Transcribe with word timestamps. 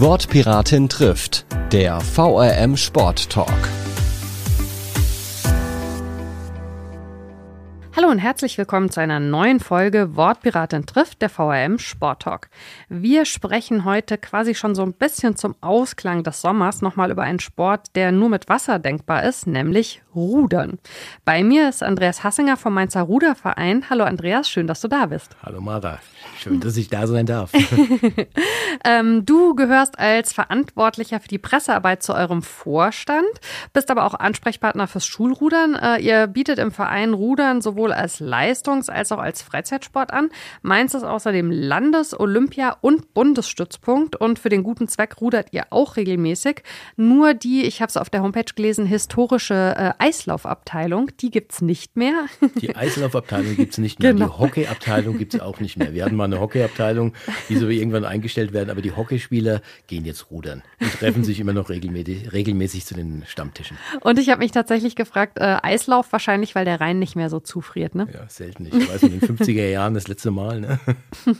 Wortpiratin 0.00 0.88
trifft, 0.88 1.44
der 1.72 2.00
VRM 2.00 2.76
Sport 2.76 3.30
Talk. 3.30 3.87
Hallo 7.98 8.10
und 8.10 8.20
herzlich 8.20 8.56
willkommen 8.56 8.90
zu 8.92 9.00
einer 9.00 9.18
neuen 9.18 9.58
Folge 9.58 10.14
Wortpiratin 10.14 10.86
trifft, 10.86 11.20
der 11.20 11.28
VRM 11.28 11.80
Sport 11.80 12.22
Talk. 12.22 12.48
Wir 12.88 13.24
sprechen 13.24 13.84
heute 13.84 14.18
quasi 14.18 14.54
schon 14.54 14.76
so 14.76 14.82
ein 14.82 14.92
bisschen 14.92 15.34
zum 15.34 15.56
Ausklang 15.60 16.22
des 16.22 16.40
Sommers 16.40 16.80
nochmal 16.80 17.10
über 17.10 17.24
einen 17.24 17.40
Sport, 17.40 17.96
der 17.96 18.12
nur 18.12 18.28
mit 18.28 18.48
Wasser 18.48 18.78
denkbar 18.78 19.24
ist, 19.24 19.48
nämlich 19.48 20.00
Rudern. 20.14 20.78
Bei 21.24 21.42
mir 21.42 21.68
ist 21.68 21.82
Andreas 21.82 22.22
Hassinger 22.22 22.56
vom 22.56 22.74
Mainzer 22.74 23.02
Ruderverein. 23.02 23.90
Hallo 23.90 24.04
Andreas, 24.04 24.48
schön, 24.48 24.68
dass 24.68 24.80
du 24.80 24.86
da 24.86 25.06
bist. 25.06 25.36
Hallo 25.42 25.60
Mara, 25.60 25.98
schön, 26.38 26.60
dass 26.60 26.76
ich 26.76 26.88
da 26.88 27.06
sein 27.08 27.26
darf. 27.26 27.50
ähm, 28.84 29.26
du 29.26 29.54
gehörst 29.54 29.98
als 29.98 30.32
Verantwortlicher 30.32 31.18
für 31.18 31.28
die 31.28 31.38
Pressearbeit 31.38 32.02
zu 32.02 32.14
eurem 32.14 32.42
Vorstand, 32.42 33.28
bist 33.72 33.90
aber 33.90 34.04
auch 34.04 34.14
Ansprechpartner 34.14 34.86
fürs 34.86 35.06
Schulrudern. 35.06 35.74
Äh, 35.74 35.98
ihr 35.98 36.26
bietet 36.28 36.60
im 36.60 36.70
Verein 36.70 37.12
Rudern 37.12 37.60
sowohl 37.60 37.87
als 37.92 38.20
Leistungs- 38.20 38.90
als 38.90 39.12
auch 39.12 39.18
als 39.18 39.42
Freizeitsport 39.42 40.12
an. 40.12 40.30
Mainz 40.62 40.94
ist 40.94 41.04
außerdem 41.04 41.50
Landes-, 41.50 42.18
Olympia- 42.18 42.76
und 42.80 43.14
Bundesstützpunkt 43.14 44.16
und 44.16 44.38
für 44.38 44.48
den 44.48 44.62
guten 44.62 44.88
Zweck 44.88 45.20
rudert 45.20 45.48
ihr 45.52 45.66
auch 45.70 45.96
regelmäßig. 45.96 46.62
Nur 46.96 47.34
die, 47.34 47.64
ich 47.64 47.80
habe 47.80 47.90
es 47.90 47.96
auf 47.96 48.10
der 48.10 48.22
Homepage 48.22 48.52
gelesen, 48.54 48.86
historische 48.86 49.74
äh, 49.76 49.92
Eislaufabteilung, 49.98 51.10
die 51.20 51.30
gibt 51.30 51.52
es 51.52 51.62
nicht 51.62 51.96
mehr. 51.96 52.26
Die 52.60 52.74
Eislaufabteilung 52.76 53.56
gibt 53.56 53.72
es 53.72 53.78
nicht 53.78 54.00
mehr. 54.00 54.12
Genau. 54.12 54.26
Die 54.26 54.38
Hockeyabteilung 54.38 55.18
gibt 55.18 55.34
es 55.34 55.40
auch 55.40 55.60
nicht 55.60 55.76
mehr. 55.76 55.94
Wir 55.94 56.04
hatten 56.04 56.16
mal 56.16 56.24
eine 56.24 56.40
Hockeyabteilung, 56.40 57.14
die 57.48 57.56
so 57.56 57.68
irgendwann 57.68 58.04
eingestellt 58.04 58.52
werden, 58.52 58.70
aber 58.70 58.82
die 58.82 58.92
Hockeyspieler 58.92 59.60
gehen 59.86 60.04
jetzt 60.04 60.30
rudern 60.30 60.62
und 60.80 60.92
treffen 60.92 61.24
sich 61.24 61.40
immer 61.40 61.52
noch 61.52 61.68
regelmäßig, 61.68 62.32
regelmäßig 62.32 62.86
zu 62.86 62.94
den 62.94 63.24
Stammtischen. 63.26 63.76
Und 64.00 64.18
ich 64.18 64.28
habe 64.30 64.40
mich 64.40 64.52
tatsächlich 64.52 64.96
gefragt, 64.96 65.38
äh, 65.38 65.56
Eislauf 65.62 66.12
wahrscheinlich, 66.12 66.54
weil 66.54 66.64
der 66.64 66.80
Rhein 66.80 66.98
nicht 66.98 67.16
mehr 67.16 67.30
so 67.30 67.40
zufriert, 67.78 67.94
ne? 67.94 68.08
Ja, 68.12 68.28
selten. 68.28 68.66
Ich 68.66 68.88
weiß, 68.88 69.02
in 69.04 69.20
den 69.20 69.20
50er 69.20 69.68
Jahren 69.68 69.94
das 69.94 70.08
letzte 70.08 70.30
Mal. 70.30 70.60
Ne? 70.60 70.80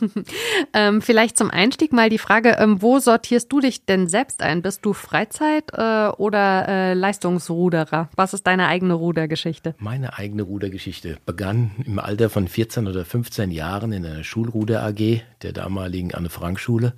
ähm, 0.73 1.01
vielleicht 1.01 1.37
zum 1.37 1.49
Einstieg 1.51 1.91
mal 1.91 2.09
die 2.09 2.17
Frage, 2.17 2.57
ähm, 2.59 2.81
wo 2.81 2.99
sortierst 2.99 3.51
du 3.51 3.59
dich 3.59 3.85
denn 3.85 4.07
selbst 4.07 4.41
ein? 4.41 4.61
Bist 4.61 4.85
du 4.85 4.93
Freizeit 4.93 5.71
äh, 5.73 6.07
oder 6.17 6.67
äh, 6.67 6.93
Leistungsruderer? 6.93 8.09
Was 8.15 8.33
ist 8.33 8.47
deine 8.47 8.67
eigene 8.67 8.93
Rudergeschichte? 8.93 9.75
Meine 9.79 10.17
eigene 10.17 10.43
Rudergeschichte 10.43 11.17
begann 11.25 11.71
im 11.85 11.99
Alter 11.99 12.29
von 12.29 12.47
14 12.47 12.87
oder 12.87 13.05
15 13.05 13.51
Jahren 13.51 13.91
in 13.91 14.03
der 14.03 14.23
Schulruder 14.23 14.83
AG 14.83 15.21
der 15.41 15.51
damaligen 15.53 16.13
Anne-Frank-Schule. 16.13 16.93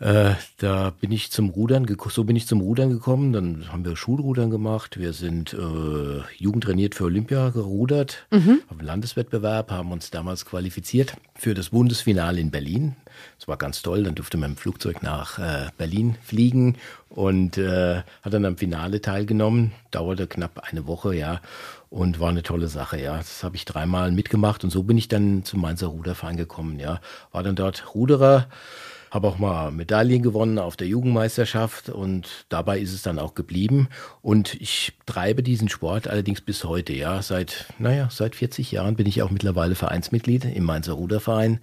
Äh, 0.00 0.32
da 0.58 0.90
bin 0.90 1.12
ich 1.12 1.30
zum 1.30 1.50
Rudern, 1.50 1.86
so 2.10 2.24
bin 2.24 2.36
ich 2.36 2.46
zum 2.46 2.60
Rudern 2.60 2.90
gekommen. 2.90 3.32
Dann 3.32 3.70
haben 3.70 3.84
wir 3.84 3.96
Schulrudern 3.96 4.50
gemacht. 4.50 4.98
Wir 4.98 5.12
sind 5.12 5.54
äh, 5.54 6.22
jugendtrainiert 6.36 6.94
für 6.94 7.04
Olympia 7.04 7.50
gerudert, 7.50 8.26
mhm. 8.30 8.60
auf 8.68 8.76
dem 8.76 8.86
Landeswettbewerb, 8.86 9.70
haben 9.70 9.92
uns 9.92 10.10
damals 10.10 10.44
qualifiziert 10.44 11.14
für 11.36 11.54
das 11.54 11.70
Bundesfinale 11.70 12.40
in 12.40 12.50
Berlin. 12.50 12.96
Das 13.38 13.46
war 13.46 13.56
ganz 13.56 13.82
toll. 13.82 14.02
Dann 14.02 14.16
durfte 14.16 14.36
man 14.36 14.52
im 14.52 14.56
Flugzeug 14.56 15.02
nach 15.02 15.38
äh, 15.38 15.68
Berlin 15.78 16.16
fliegen 16.22 16.76
und 17.08 17.56
äh, 17.58 18.02
hat 18.22 18.32
dann 18.32 18.44
am 18.44 18.56
Finale 18.56 19.00
teilgenommen. 19.00 19.72
Dauerte 19.92 20.26
knapp 20.26 20.64
eine 20.68 20.86
Woche, 20.86 21.14
ja. 21.14 21.40
Und 21.88 22.18
war 22.18 22.30
eine 22.30 22.42
tolle 22.42 22.66
Sache, 22.66 23.00
ja. 23.00 23.16
Das 23.18 23.44
habe 23.44 23.54
ich 23.54 23.64
dreimal 23.64 24.10
mitgemacht 24.10 24.64
und 24.64 24.70
so 24.70 24.82
bin 24.82 24.98
ich 24.98 25.06
dann 25.06 25.44
zum 25.44 25.60
Mainzer 25.60 25.86
Ruderverein 25.86 26.36
gekommen, 26.36 26.80
ja. 26.80 27.00
War 27.30 27.44
dann 27.44 27.54
dort 27.54 27.94
Ruderer 27.94 28.48
habe 29.14 29.28
auch 29.28 29.38
mal 29.38 29.70
Medaillen 29.70 30.22
gewonnen 30.22 30.58
auf 30.58 30.76
der 30.76 30.88
Jugendmeisterschaft 30.88 31.88
und 31.88 32.46
dabei 32.48 32.80
ist 32.80 32.92
es 32.92 33.02
dann 33.02 33.20
auch 33.20 33.34
geblieben. 33.34 33.88
Und 34.22 34.54
ich 34.60 34.92
treibe 35.06 35.44
diesen 35.44 35.68
Sport 35.68 36.08
allerdings 36.08 36.40
bis 36.40 36.64
heute, 36.64 36.92
ja. 36.92 37.22
Seit, 37.22 37.66
naja, 37.78 38.08
seit 38.10 38.34
40 38.34 38.72
Jahren 38.72 38.96
bin 38.96 39.06
ich 39.06 39.22
auch 39.22 39.30
mittlerweile 39.30 39.76
Vereinsmitglied 39.76 40.44
im 40.44 40.64
Mainzer 40.64 40.94
Ruderverein 40.94 41.60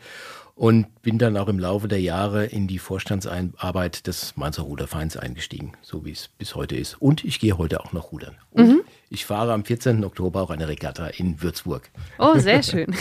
und 0.56 1.01
bin 1.01 1.17
dann 1.17 1.35
auch 1.35 1.50
im 1.50 1.59
Laufe 1.59 1.90
der 1.90 2.00
Jahre 2.00 2.45
in 2.45 2.67
die 2.67 2.79
Vorstandsarbeit 2.79 4.07
des 4.07 4.38
Mainzer 4.38 4.63
Rudervereins 4.63 5.17
eingestiegen, 5.17 5.73
so 5.81 6.06
wie 6.06 6.11
es 6.11 6.29
bis 6.29 6.56
heute 6.56 6.75
ist. 6.78 7.01
Und 7.01 7.25
ich 7.25 7.40
gehe 7.40 7.57
heute 7.57 7.81
auch 7.81 7.91
noch 7.91 8.13
rudern. 8.13 8.35
Und 8.51 8.67
mhm. 8.67 8.81
Ich 9.11 9.25
fahre 9.25 9.51
am 9.51 9.66
14. 9.66 10.05
Oktober 10.05 10.41
auch 10.41 10.51
eine 10.51 10.69
Regatta 10.69 11.07
in 11.07 11.41
Würzburg. 11.41 11.89
Oh, 12.17 12.38
sehr 12.38 12.63
schön. 12.63 12.95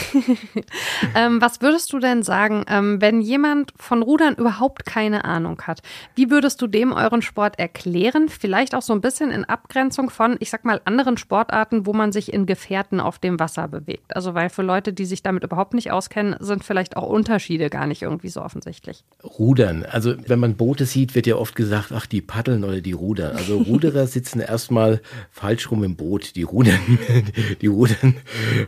ähm, 1.15 1.41
was 1.41 1.61
würdest 1.61 1.93
du 1.93 1.99
denn 1.99 2.21
sagen, 2.21 2.65
ähm, 2.67 2.99
wenn 2.99 3.21
jemand 3.21 3.71
von 3.77 4.03
Rudern 4.03 4.35
überhaupt 4.35 4.85
keine 4.85 5.23
Ahnung 5.23 5.61
hat? 5.61 5.81
Wie 6.13 6.29
würdest 6.29 6.61
du 6.61 6.67
dem 6.67 6.91
euren 6.91 7.21
Sport 7.21 7.57
erklären? 7.59 8.27
Vielleicht 8.27 8.75
auch 8.75 8.81
so 8.81 8.91
ein 8.91 8.99
bisschen 8.99 9.31
in 9.31 9.45
Abgrenzung 9.45 10.09
von, 10.09 10.35
ich 10.41 10.49
sag 10.49 10.65
mal, 10.65 10.81
anderen 10.83 11.15
Sportarten, 11.15 11.85
wo 11.85 11.93
man 11.93 12.11
sich 12.11 12.33
in 12.33 12.45
Gefährten 12.45 12.99
auf 12.99 13.17
dem 13.17 13.39
Wasser 13.39 13.69
bewegt. 13.69 14.13
Also, 14.13 14.33
weil 14.33 14.49
für 14.49 14.63
Leute, 14.63 14.91
die 14.91 15.05
sich 15.05 15.23
damit 15.23 15.45
überhaupt 15.45 15.73
nicht 15.73 15.91
auskennen, 15.91 16.35
sind 16.41 16.65
vielleicht 16.65 16.97
auch 16.97 17.07
Unterschiede 17.07 17.69
gar 17.69 17.87
nicht 17.87 18.01
irgendwie 18.01 18.29
so 18.29 18.41
offensichtlich. 18.41 19.05
Rudern. 19.23 19.85
Also, 19.85 20.15
wenn 20.27 20.39
man 20.39 20.57
Boote 20.57 20.85
sieht, 20.85 21.15
wird 21.15 21.25
ja 21.25 21.37
oft 21.37 21.55
gesagt, 21.55 21.93
ach, 21.93 22.05
die 22.05 22.19
paddeln 22.19 22.65
oder 22.65 22.81
die 22.81 22.91
rudern. 22.91 23.37
Also, 23.37 23.57
Ruderer 23.61 24.07
sitzen 24.07 24.41
erstmal 24.41 24.99
falsch 25.31 25.71
rum 25.71 25.85
im 25.85 26.00
Boot. 26.01 26.35
Die 26.35 26.41
rudern, 26.41 26.97
die 27.61 27.67
rudern 27.67 28.15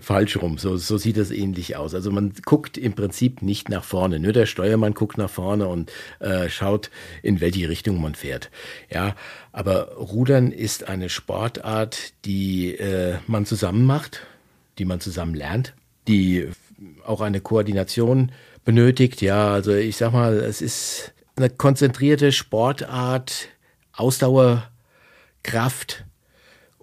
falsch 0.02 0.38
rum. 0.38 0.60
So, 0.60 0.78
so 0.78 0.98
sieht 0.98 1.18
das 1.18 1.32
ähnlich 1.32 1.76
aus. 1.76 1.96
Also, 1.96 2.12
man 2.12 2.32
guckt 2.46 2.78
im 2.78 2.94
Prinzip 2.94 3.42
nicht 3.42 3.70
nach 3.70 3.84
vorne. 3.84 4.20
Nur 4.20 4.34
der 4.34 4.46
Steuermann 4.46 4.94
guckt 4.94 5.18
nach 5.18 5.32
vorne 5.32 5.68
und 5.68 5.92
äh, 6.20 6.48
schaut, 6.50 6.92
in 7.24 7.42
welche 7.42 7.68
Richtung 7.70 8.00
man 8.00 8.14
fährt. 8.14 8.52
Ja, 8.92 9.16
aber 9.52 9.94
Rudern 9.96 10.52
ist 10.52 10.88
eine 10.88 11.10
Sportart, 11.10 12.14
die 12.24 12.76
äh, 12.76 13.18
man 13.26 13.48
zusammen 13.48 13.86
macht, 13.86 14.22
die 14.78 14.86
man 14.86 15.00
zusammen 15.00 15.34
lernt, 15.34 15.74
die 16.08 16.48
auch 17.04 17.22
eine 17.22 17.42
Koordination 17.42 18.32
benötigt. 18.64 19.22
Ja, 19.22 19.52
also 19.52 19.74
ich 19.74 19.98
sag 19.98 20.14
mal, 20.14 20.36
es 20.36 20.62
ist 20.62 21.14
eine 21.36 21.50
konzentrierte 21.50 22.32
Sportart, 22.32 23.50
Ausdauer, 23.92 24.70
Kraft 25.42 26.06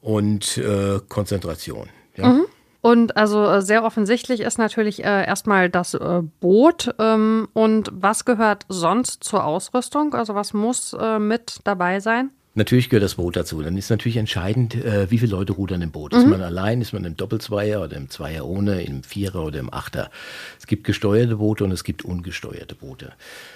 und 0.00 0.59
äh, 0.59 1.00
Konzentration. 1.09 1.88
Ja. 2.16 2.28
Mhm. 2.28 2.47
Und 2.83 3.16
also 3.16 3.44
äh, 3.44 3.62
sehr 3.62 3.84
offensichtlich 3.84 4.41
ist 4.41 4.59
natürlich 4.59 5.05
äh, 5.05 5.27
erstmal 5.27 5.69
das 5.69 5.94
äh, 5.94 6.22
Boot. 6.41 6.94
Ähm, 6.99 7.49
und 7.53 7.91
was 7.93 8.25
gehört 8.25 8.65
sonst 8.69 9.22
zur 9.22 9.44
Ausrüstung? 9.44 10.15
Also 10.15 10.34
was 10.34 10.55
muss 10.55 10.94
äh, 10.94 11.19
mit 11.19 11.59
dabei 11.65 12.00
sein? 12.00 12.31
Natürlich 12.55 12.91
gehört 12.91 13.05
das 13.05 13.15
Boot 13.15 13.37
dazu. 13.37 13.62
Dann 13.62 13.77
ist 13.77 13.91
natürlich 13.91 14.16
entscheidend, 14.16 14.75
äh, 14.75 15.09
wie 15.10 15.19
viele 15.19 15.33
Leute 15.33 15.53
rudern 15.53 15.83
im 15.83 15.93
Boot. 15.93 16.12
Mhm. 16.12 16.19
Ist 16.19 16.27
man 16.27 16.43
allein, 16.43 16.81
ist 16.81 16.93
man 16.93 17.05
im 17.05 17.16
Doppelzweier 17.16 17.81
oder 17.83 17.97
im 17.97 18.10
Zweier 18.10 18.44
ohne, 18.47 18.83
im 18.83 19.05
Vierer 19.05 19.44
oder 19.44 19.60
im 19.60 19.72
Achter. 19.72 20.10
Es 20.59 20.66
gibt 20.66 20.84
gesteuerte 20.84 21.37
Boote 21.37 21.62
und 21.65 21.71
es 21.71 21.84
gibt 21.84 22.05
ungesteuerte 22.05 22.75
Boote. 22.75 23.12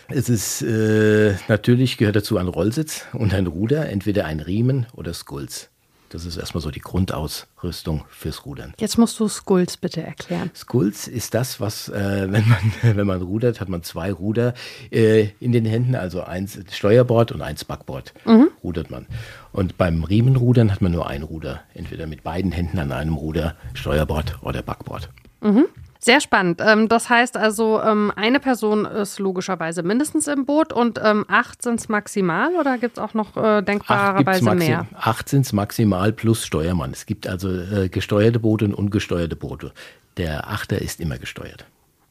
Es 0.08 0.28
ist 0.28 0.62
äh, 0.62 1.34
natürlich 1.48 1.96
gehört 1.96 2.16
dazu 2.16 2.36
ein 2.36 2.46
Rollsitz 2.46 3.06
und 3.14 3.34
ein 3.34 3.46
Ruder, 3.46 3.88
entweder 3.88 4.26
ein 4.26 4.38
Riemen 4.38 4.86
oder 4.94 5.12
Skulls. 5.12 5.70
Das 6.14 6.24
ist 6.26 6.36
erstmal 6.36 6.60
so 6.62 6.70
die 6.70 6.80
Grundausrüstung 6.80 8.04
fürs 8.08 8.46
Rudern. 8.46 8.72
Jetzt 8.78 8.98
musst 8.98 9.18
du 9.18 9.26
Skulls 9.26 9.76
bitte 9.76 10.00
erklären. 10.00 10.48
Skulls 10.54 11.08
ist 11.08 11.34
das, 11.34 11.58
was, 11.58 11.88
äh, 11.88 12.28
wenn, 12.30 12.48
man, 12.48 12.72
wenn 12.96 13.06
man 13.08 13.20
rudert, 13.20 13.60
hat 13.60 13.68
man 13.68 13.82
zwei 13.82 14.12
Ruder 14.12 14.54
äh, 14.92 15.30
in 15.40 15.50
den 15.50 15.64
Händen, 15.64 15.96
also 15.96 16.22
eins 16.22 16.56
Steuerbord 16.70 17.32
und 17.32 17.42
eins 17.42 17.64
Backbord 17.64 18.14
mhm. 18.26 18.50
rudert 18.62 18.92
man. 18.92 19.06
Und 19.50 19.76
beim 19.76 20.04
Riemenrudern 20.04 20.70
hat 20.70 20.82
man 20.82 20.92
nur 20.92 21.08
ein 21.08 21.24
Ruder, 21.24 21.62
entweder 21.74 22.06
mit 22.06 22.22
beiden 22.22 22.52
Händen 22.52 22.78
an 22.78 22.92
einem 22.92 23.14
Ruder, 23.14 23.56
Steuerbord 23.72 24.38
oder 24.42 24.62
Backbord. 24.62 25.08
Mhm. 25.40 25.66
Sehr 26.04 26.20
spannend. 26.20 26.60
Ähm, 26.62 26.86
das 26.88 27.08
heißt 27.08 27.38
also, 27.38 27.80
ähm, 27.80 28.12
eine 28.14 28.38
Person 28.38 28.84
ist 28.84 29.18
logischerweise 29.18 29.82
mindestens 29.82 30.26
im 30.26 30.44
Boot 30.44 30.70
und 30.70 31.00
ähm, 31.02 31.24
acht 31.28 31.62
sind 31.62 31.80
es 31.80 31.88
maximal 31.88 32.54
oder 32.56 32.76
gibt 32.76 32.98
es 32.98 33.02
auch 33.02 33.14
noch 33.14 33.38
äh, 33.38 33.62
denkbarerweise 33.62 34.54
mehr? 34.54 34.86
Acht 34.92 35.30
sind 35.30 35.46
es 35.46 35.54
maximal 35.54 36.12
plus 36.12 36.44
Steuermann. 36.44 36.90
Es 36.90 37.06
gibt 37.06 37.26
also 37.26 37.50
äh, 37.50 37.88
gesteuerte 37.88 38.38
Boote 38.38 38.66
und 38.66 38.74
ungesteuerte 38.74 39.34
Boote. 39.34 39.72
Der 40.18 40.50
Achter 40.50 40.82
ist 40.82 41.00
immer 41.00 41.16
gesteuert. 41.16 41.64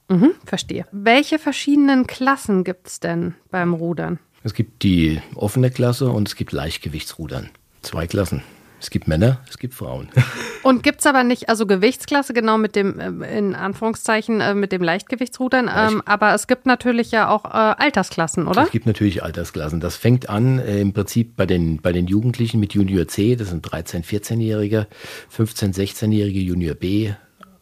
Mhm, 0.09 0.31
verstehe. 0.43 0.87
Welche 0.91 1.37
verschiedenen 1.37 2.07
Klassen 2.07 2.63
gibt 2.63 2.87
es 2.87 2.99
denn 2.99 3.35
beim 3.51 3.75
Rudern? 3.75 4.17
Es 4.43 4.55
gibt 4.55 4.81
die 4.81 5.21
offene 5.35 5.69
Klasse 5.69 6.09
und 6.09 6.27
es 6.27 6.35
gibt 6.35 6.51
Leichtgewichtsrudern. 6.51 7.51
Zwei 7.83 8.07
Klassen. 8.07 8.41
Es 8.83 8.89
gibt 8.89 9.07
Männer, 9.07 9.39
es 9.49 9.57
gibt 9.57 9.73
Frauen. 9.73 10.09
Und 10.63 10.83
gibt 10.83 10.99
es 10.99 11.05
aber 11.05 11.23
nicht, 11.23 11.47
also 11.47 11.65
Gewichtsklasse 11.65 12.33
genau 12.33 12.57
mit 12.57 12.75
dem, 12.75 12.99
äh, 12.99 13.37
in 13.37 13.55
Anführungszeichen, 13.55 14.41
äh, 14.41 14.53
mit 14.53 14.73
dem 14.73 14.83
Leichtgewichtsrudern, 14.83 15.71
ähm, 15.73 16.01
aber 16.05 16.33
es 16.33 16.47
gibt 16.47 16.65
natürlich 16.65 17.11
ja 17.11 17.29
auch 17.29 17.45
äh, 17.45 17.47
Altersklassen, 17.47 18.45
oder? 18.45 18.63
Es 18.63 18.71
gibt 18.71 18.85
natürlich 18.85 19.23
Altersklassen. 19.23 19.79
Das 19.79 19.95
fängt 19.95 20.29
an 20.29 20.59
äh, 20.59 20.81
im 20.81 20.91
Prinzip 20.91 21.37
bei 21.37 21.45
den, 21.45 21.81
bei 21.81 21.93
den 21.93 22.07
Jugendlichen 22.07 22.59
mit 22.59 22.73
Junior 22.73 23.07
C, 23.07 23.37
das 23.37 23.49
sind 23.49 23.65
13-, 23.65 24.03
14-Jährige, 24.03 24.87
15-, 25.33 25.73
16-Jährige 25.73 26.41
Junior 26.41 26.75
B, 26.75 27.13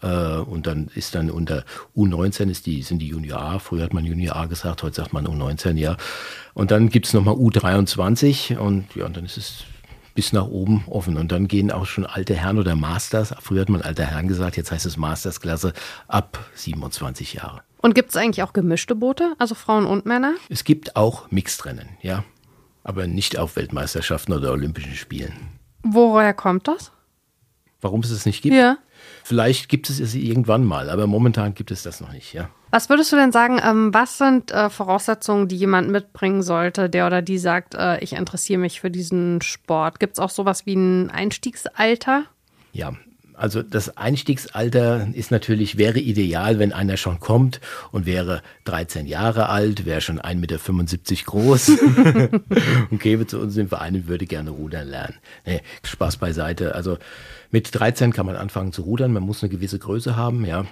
Äh, 0.02 0.38
und 0.38 0.66
dann 0.66 0.90
ist 0.96 1.14
dann 1.14 1.30
unter 1.30 1.64
U19 1.96 2.50
ist 2.50 2.66
die, 2.66 2.82
sind 2.82 3.00
die 3.00 3.08
Junior 3.08 3.40
A. 3.40 3.60
Früher 3.60 3.84
hat 3.84 3.94
man 3.94 4.04
Junior 4.04 4.36
A 4.36 4.48
gesagt, 4.48 4.82
heute 4.82 4.96
sagt 4.96 5.14
man 5.14 5.28
U19, 5.28 5.78
ja. 5.78 5.96
Und 6.56 6.72
dann 6.72 6.90
gibt 6.90 7.06
es 7.06 7.14
nochmal 7.14 7.36
U23 7.36 8.58
und 8.58 8.96
ja, 8.96 9.06
und 9.06 9.16
dann 9.16 9.26
ist 9.26 9.38
es 9.38 9.64
bis 10.14 10.34
nach 10.34 10.48
oben 10.48 10.84
offen. 10.88 11.18
Und 11.18 11.32
dann 11.32 11.48
gehen 11.48 11.72
auch 11.72 11.86
schon 11.86 12.06
alte 12.06 12.36
Herren 12.36 12.60
oder 12.60 12.76
Masters, 12.76 13.34
früher 13.40 13.62
hat 13.62 13.70
man 13.70 13.82
alter 13.82 14.06
Herren 14.06 14.28
gesagt, 14.28 14.58
jetzt 14.58 14.72
heißt 14.72 14.86
es 14.86 14.98
Mastersklasse, 14.98 15.74
ab 16.08 16.40
27 16.56 17.34
Jahre. 17.34 17.62
Und 17.82 17.96
gibt 17.96 18.12
es 18.12 18.18
eigentlich 18.18 18.44
auch 18.44 18.54
gemischte 18.54 18.96
Boote, 18.96 19.34
also 19.40 19.56
Frauen 19.56 19.86
und 19.86 20.06
Männer? 20.06 20.36
Es 20.50 20.64
gibt 20.64 20.96
auch 20.96 21.32
Mixedrennen, 21.32 21.90
ja. 22.02 22.24
Aber 22.84 23.08
nicht 23.08 23.38
auf 23.38 23.56
Weltmeisterschaften 23.56 24.34
oder 24.34 24.52
Olympischen 24.52 24.96
Spielen. 24.96 25.34
Woher 25.84 26.34
kommt 26.34 26.68
das? 26.68 26.92
Warum 27.80 28.02
es 28.02 28.12
es 28.12 28.26
nicht 28.26 28.42
gibt? 28.42 28.56
Ja. 28.56 28.78
Vielleicht 29.24 29.70
gibt 29.70 29.90
es 29.90 30.00
es 30.00 30.14
irgendwann 30.14 30.64
mal, 30.64 30.90
aber 30.90 31.08
momentan 31.08 31.56
gibt 31.56 31.72
es 31.72 31.84
das 31.84 32.02
noch 32.02 32.12
nicht, 32.12 32.34
ja. 32.34 32.50
Was 32.72 32.90
würdest 32.90 33.12
du 33.12 33.18
denn 33.18 33.34
sagen, 33.34 33.60
ähm, 33.64 33.94
was 33.94 34.18
sind 34.18 34.52
äh, 34.52 34.70
Voraussetzungen, 34.70 35.50
die 35.50 35.58
jemand 35.58 35.90
mitbringen 35.90 36.42
sollte, 36.42 36.90
der 36.90 37.06
oder 37.06 37.22
die 37.22 37.38
sagt, 37.38 37.76
äh, 37.76 38.00
ich 38.00 38.14
interessiere 38.14 38.60
mich 38.60 38.80
für 38.80 38.90
diesen 38.90 39.42
Sport? 39.42 40.00
Gibt 40.00 40.14
es 40.14 40.20
auch 40.20 40.30
sowas 40.30 40.66
wie 40.66 40.76
ein 40.76 41.12
Einstiegsalter? 41.12 42.24
Ja, 42.72 42.94
also 43.36 43.62
das 43.62 43.98
Einstiegsalter 43.98 45.08
ist 45.14 45.32
natürlich, 45.32 45.78
wäre 45.78 46.00
ideal, 46.00 46.60
wenn 46.60 46.72
einer 46.72 46.96
schon 46.96 47.20
kommt 47.20 47.60
und 47.92 48.06
wäre 48.06 48.42
13 48.64 49.06
Jahre 49.06 49.50
alt, 49.50 49.86
wäre 49.86 50.00
schon 50.00 50.22
1,75 50.22 50.36
Meter 50.36 51.26
groß 51.26 51.70
und 52.90 53.00
käme 53.00 53.28
zu 53.28 53.40
uns 53.40 53.58
im 53.58 53.68
Verein 53.68 53.96
und 53.96 54.08
würde 54.08 54.28
gerne 54.28 54.52
rudern 54.52 54.88
lernen. 54.88 55.16
Nee, 55.46 55.62
Spaß 55.84 56.18
beiseite. 56.18 56.74
Also 56.74 57.00
mit 57.50 57.70
13 57.74 58.14
kann 58.14 58.28
man 58.28 58.38
anfangen 58.38 58.72
zu 58.72 58.84
rudern, 58.84 59.12
man 59.12 59.24
muss 59.24 59.44
eine 59.44 59.50
gewisse 59.50 59.80
Größe 59.80 60.16
haben, 60.16 60.46
ja. 60.46 60.66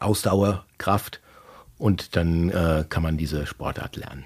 Ausdauer, 0.00 0.64
Kraft 0.78 1.20
und 1.78 2.16
dann 2.16 2.50
äh, 2.50 2.84
kann 2.88 3.02
man 3.02 3.16
diese 3.16 3.46
Sportart 3.46 3.96
lernen. 3.96 4.24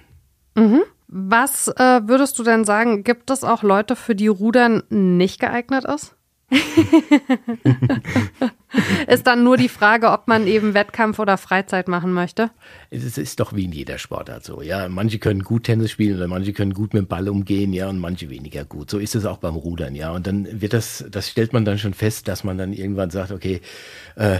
Mhm. 0.55 0.83
Was 1.09 1.69
äh, 1.69 2.01
würdest 2.05 2.39
du 2.39 2.45
denn 2.45 2.65
sagen, 2.65 3.03
gibt 3.03 3.31
es 3.31 3.43
auch 3.43 3.63
Leute, 3.63 3.97
für 3.97 4.15
die 4.15 4.29
Rudern 4.29 4.85
nicht 4.91 5.41
geeignet 5.41 5.85
ist? 5.85 6.15
ist 9.07 9.27
dann 9.27 9.45
nur 9.45 9.57
die 9.57 9.69
Frage, 9.69 10.11
ob 10.11 10.27
man 10.29 10.47
eben 10.47 10.75
Wettkampf 10.75 11.19
oder 11.19 11.37
Freizeit 11.39 11.89
machen 11.89 12.13
möchte? 12.13 12.51
Es 12.91 13.19
ist 13.19 13.41
doch 13.41 13.55
wie 13.55 13.65
in 13.65 13.73
jeder 13.73 13.99
Sportart 13.99 14.45
so, 14.45 14.63
ja. 14.63 14.89
Manche 14.89 15.19
können 15.19 15.43
gut 15.43 15.65
Tennis 15.65 15.91
spielen 15.91 16.17
oder 16.17 16.29
manche 16.29 16.53
können 16.53 16.75
gut 16.75 16.95
mit 16.95 17.03
dem 17.05 17.09
Ball 17.09 17.29
umgehen, 17.29 17.73
ja, 17.73 17.89
und 17.89 17.99
manche 17.99 18.31
weniger 18.31 18.65
gut. 18.65 18.91
So 18.91 18.99
ist 18.99 19.15
es 19.15 19.25
auch 19.27 19.39
beim 19.39 19.55
Rudern, 19.55 19.95
ja. 19.95 20.13
Und 20.13 20.27
dann 20.27 20.61
wird 20.61 20.73
das, 20.73 21.05
das 21.11 21.29
stellt 21.29 21.53
man 21.53 21.65
dann 21.65 21.79
schon 21.79 21.95
fest, 21.95 22.27
dass 22.29 22.45
man 22.45 22.59
dann 22.59 22.73
irgendwann 22.73 23.11
sagt, 23.11 23.31
okay, 23.33 23.61
äh, 24.17 24.39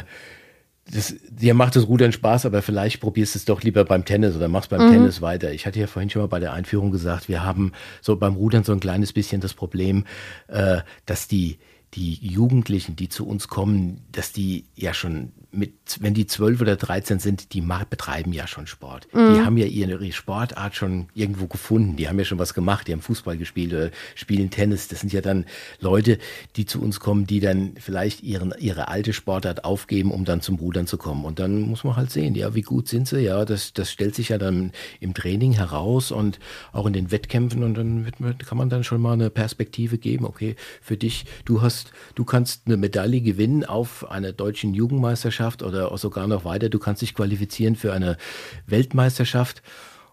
das, 0.93 1.15
dir 1.29 1.55
macht 1.55 1.77
das 1.77 1.87
Rudern 1.87 2.13
Spaß, 2.13 2.47
aber 2.47 2.63
vielleicht 2.63 3.01
probierst 3.01 3.35
du 3.35 3.39
es 3.39 3.45
doch 3.45 3.63
lieber 3.63 3.85
beim 3.85 4.05
Tennis 4.05 4.37
oder 4.37 4.49
machst 4.49 4.71
beim 4.71 4.87
mhm. 4.87 4.93
Tennis 4.93 5.23
weiter. 5.23 5.53
Ich 5.53 5.67
hatte 5.67 5.81
ja 5.81 5.87
vorhin 5.87 6.11
schon 6.11 6.23
mal 6.23 6.29
bei 6.29 6.41
der 6.41 6.53
Einführung 6.53 6.91
gesagt, 6.91 7.29
wir 7.29 7.45
haben 7.45 7.73
so 8.01 8.17
beim 8.17 8.35
Rudern 8.35 8.65
so 8.65 8.73
ein 8.73 8.81
kleines 8.81 9.13
bisschen 9.13 9.41
das 9.41 9.55
Problem, 9.55 10.05
äh, 10.49 10.81
dass 11.07 11.29
die 11.29 11.59
die 11.95 12.15
Jugendlichen, 12.25 12.95
die 12.95 13.09
zu 13.09 13.27
uns 13.27 13.49
kommen, 13.49 14.05
dass 14.13 14.33
die 14.33 14.67
ja 14.77 14.95
schon 14.95 15.33
mit, 15.53 15.99
wenn 16.01 16.15
die 16.15 16.27
zwölf 16.27 16.61
oder 16.61 16.77
dreizehn 16.77 17.19
sind, 17.19 17.53
die 17.55 17.61
betreiben 17.89 18.33
ja 18.33 18.47
schon 18.47 18.67
Sport. 18.67 19.09
Mhm. 19.13 19.35
Die 19.35 19.41
haben 19.41 19.57
ja 19.57 19.67
ihre 19.67 20.13
Sportart 20.13 20.77
schon 20.77 21.09
irgendwo 21.15 21.47
gefunden. 21.47 21.97
Die 21.97 22.09
haben 22.09 22.19
ja 22.19 22.25
schon 22.25 22.39
was 22.39 22.55
gemacht. 22.55 22.87
Die 22.87 22.93
haben 22.93 23.01
Fußball 23.01 23.37
gespielt 23.37 23.73
oder 23.73 23.91
spielen 24.15 24.51
Tennis. 24.51 24.89
Das 24.89 25.01
sind 25.01 25.13
ja 25.13 25.21
dann 25.21 25.47
Leute, 25.81 26.19
die 26.57 26.67
zu 26.67 26.81
uns 26.81 27.01
kommen, 27.01 27.27
die 27.27 27.41
dann 27.41 27.73
vielleicht 27.79 28.23
ihren, 28.23 28.55
ihre 28.59 28.89
alte 28.89 29.13
Sportart 29.13 29.65
aufgeben, 29.65 30.11
um 30.11 30.25
dann 30.25 30.41
zum 30.41 30.57
Rudern 30.57 30.87
zu 30.87 30.99
kommen. 30.99 31.25
Und 31.25 31.39
dann 31.39 31.63
muss 31.63 31.85
man 31.85 31.97
halt 31.97 32.11
sehen, 32.11 32.35
ja, 32.35 32.55
wie 32.55 32.63
gut 32.63 32.89
sind 32.89 33.09
sie? 33.09 33.21
Ja, 33.21 33.45
das, 33.45 33.73
das 33.73 33.91
stellt 33.91 34.15
sich 34.15 34.29
ja 34.29 34.39
dann 34.39 34.73
im 35.01 35.15
Training 35.15 35.53
heraus 35.53 36.13
und 36.13 36.39
auch 36.73 36.87
in 36.87 36.93
den 36.93 37.11
Wettkämpfen. 37.11 37.65
Und 37.65 37.75
dann 37.75 38.05
wird, 38.05 38.47
kann 38.47 38.59
man 38.59 38.69
dann 38.69 38.85
schon 38.85 39.01
mal 39.01 39.15
eine 39.15 39.31
Perspektive 39.31 39.99
geben. 39.99 40.25
Okay, 40.25 40.55
für 40.81 40.97
dich, 40.97 41.25
du 41.45 41.61
hast, 41.61 41.93
du 42.15 42.25
kannst 42.25 42.67
eine 42.67 42.77
Medaille 42.77 43.21
gewinnen 43.21 43.65
auf 43.65 44.09
einer 44.11 44.33
deutschen 44.33 44.75
Jugendmeisterschaft 44.75 45.40
Weltmeisterschaft 45.41 45.63
oder 45.63 45.97
sogar 45.99 46.27
noch 46.27 46.45
weiter. 46.45 46.69
Du 46.69 46.79
kannst 46.79 47.03
dich 47.03 47.15
qualifizieren 47.15 47.77
für 47.77 47.93
eine 47.93 48.17
Weltmeisterschaft 48.67 49.63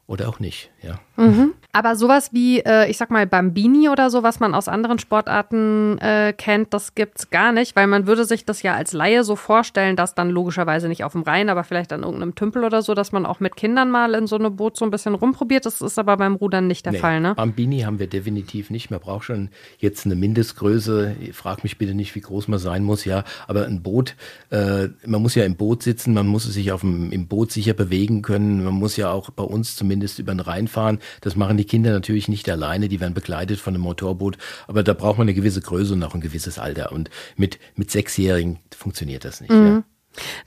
oder 0.08 0.30
auch 0.30 0.40
nicht, 0.40 0.72
ja. 0.82 1.00
Mhm. 1.18 1.54
Aber 1.74 1.96
sowas 1.96 2.30
wie, 2.32 2.60
äh, 2.60 2.90
ich 2.90 2.98
sag 2.98 3.12
mal, 3.12 3.28
Bambini 3.28 3.90
oder 3.90 4.10
so, 4.10 4.24
was 4.24 4.40
man 4.40 4.56
aus 4.56 4.68
anderen 4.68 5.00
Sportarten 5.00 5.98
äh, 6.00 6.34
kennt, 6.34 6.74
das 6.74 6.96
gibt's 6.96 7.30
gar 7.30 7.52
nicht, 7.52 7.76
weil 7.76 7.88
man 7.88 8.08
würde 8.08 8.24
sich 8.26 8.46
das 8.46 8.64
ja 8.64 8.74
als 8.74 8.94
Laie 8.94 9.24
so 9.24 9.36
vorstellen, 9.36 9.96
dass 9.96 10.16
dann 10.16 10.30
logischerweise 10.30 10.88
nicht 10.88 11.04
auf 11.04 11.12
dem 11.12 11.24
Rhein, 11.24 11.50
aber 11.50 11.64
vielleicht 11.64 11.92
an 11.92 12.04
irgendeinem 12.04 12.36
Tümpel 12.36 12.64
oder 12.64 12.82
so, 12.82 12.94
dass 12.94 13.12
man 13.12 13.26
auch 13.26 13.42
mit 13.42 13.56
Kindern 13.56 13.92
mal 13.92 14.14
in 14.14 14.28
so 14.28 14.38
einem 14.38 14.56
Boot 14.56 14.78
so 14.78 14.86
ein 14.86 14.92
bisschen 14.92 15.14
rumprobiert. 15.14 15.66
Das 15.66 15.82
ist 15.82 16.00
aber 16.00 16.18
beim 16.18 16.36
Rudern 16.36 16.68
nicht 16.68 16.86
der 16.86 16.94
nee, 16.94 17.00
Fall, 17.00 17.20
ne? 17.20 17.36
Bambini 17.36 17.82
haben 17.82 18.00
wir 18.00 18.08
definitiv 18.08 18.70
nicht. 18.70 18.90
Man 18.90 19.00
braucht 19.00 19.26
schon 19.26 19.50
jetzt 19.78 20.06
eine 20.06 20.16
Mindestgröße. 20.16 21.16
Frag 21.34 21.64
mich 21.64 21.78
bitte 21.78 21.94
nicht, 21.94 22.16
wie 22.16 22.22
groß 22.22 22.48
man 22.48 22.60
sein 22.60 22.84
muss, 22.84 23.06
ja. 23.06 23.24
Aber 23.48 23.66
ein 23.66 23.84
Boot, 23.84 24.16
äh, 24.52 24.88
man 25.06 25.22
muss 25.22 25.36
ja 25.36 25.44
im 25.44 25.56
Boot 25.56 25.84
sitzen, 25.84 26.14
man 26.14 26.28
muss 26.28 26.46
sich 26.46 26.72
auf 26.72 26.82
dem, 26.82 27.12
im 27.12 27.28
Boot 27.28 27.52
sicher 27.52 27.74
bewegen 27.74 28.22
können. 28.22 28.64
Man 28.64 28.74
muss 28.74 28.98
ja 28.98 29.12
auch 29.12 29.30
bei 29.30 29.44
uns 29.44 29.76
zumindest 29.76 29.97
über 30.20 30.34
den 30.34 30.40
Rhein 30.40 30.68
fahren. 30.68 31.00
Das 31.22 31.36
machen 31.36 31.58
die 31.58 31.66
Kinder 31.66 31.92
natürlich 31.92 32.28
nicht 32.28 32.50
alleine, 32.50 32.90
die 32.90 33.00
werden 33.00 33.14
begleitet 33.14 33.60
von 33.60 33.74
einem 33.74 33.84
Motorboot, 33.84 34.38
aber 34.68 34.84
da 34.84 34.94
braucht 34.94 35.18
man 35.18 35.26
eine 35.26 35.34
gewisse 35.34 35.62
Größe 35.62 35.94
und 35.94 36.04
auch 36.04 36.16
ein 36.16 36.22
gewisses 36.22 36.60
Alter. 36.60 36.92
Und 36.92 37.10
mit, 37.36 37.60
mit 37.76 37.92
Sechsjährigen 37.92 38.60
funktioniert 38.76 39.26
das 39.26 39.42
nicht. 39.42 39.52
Mhm. 39.52 39.66
Ja. 39.66 39.84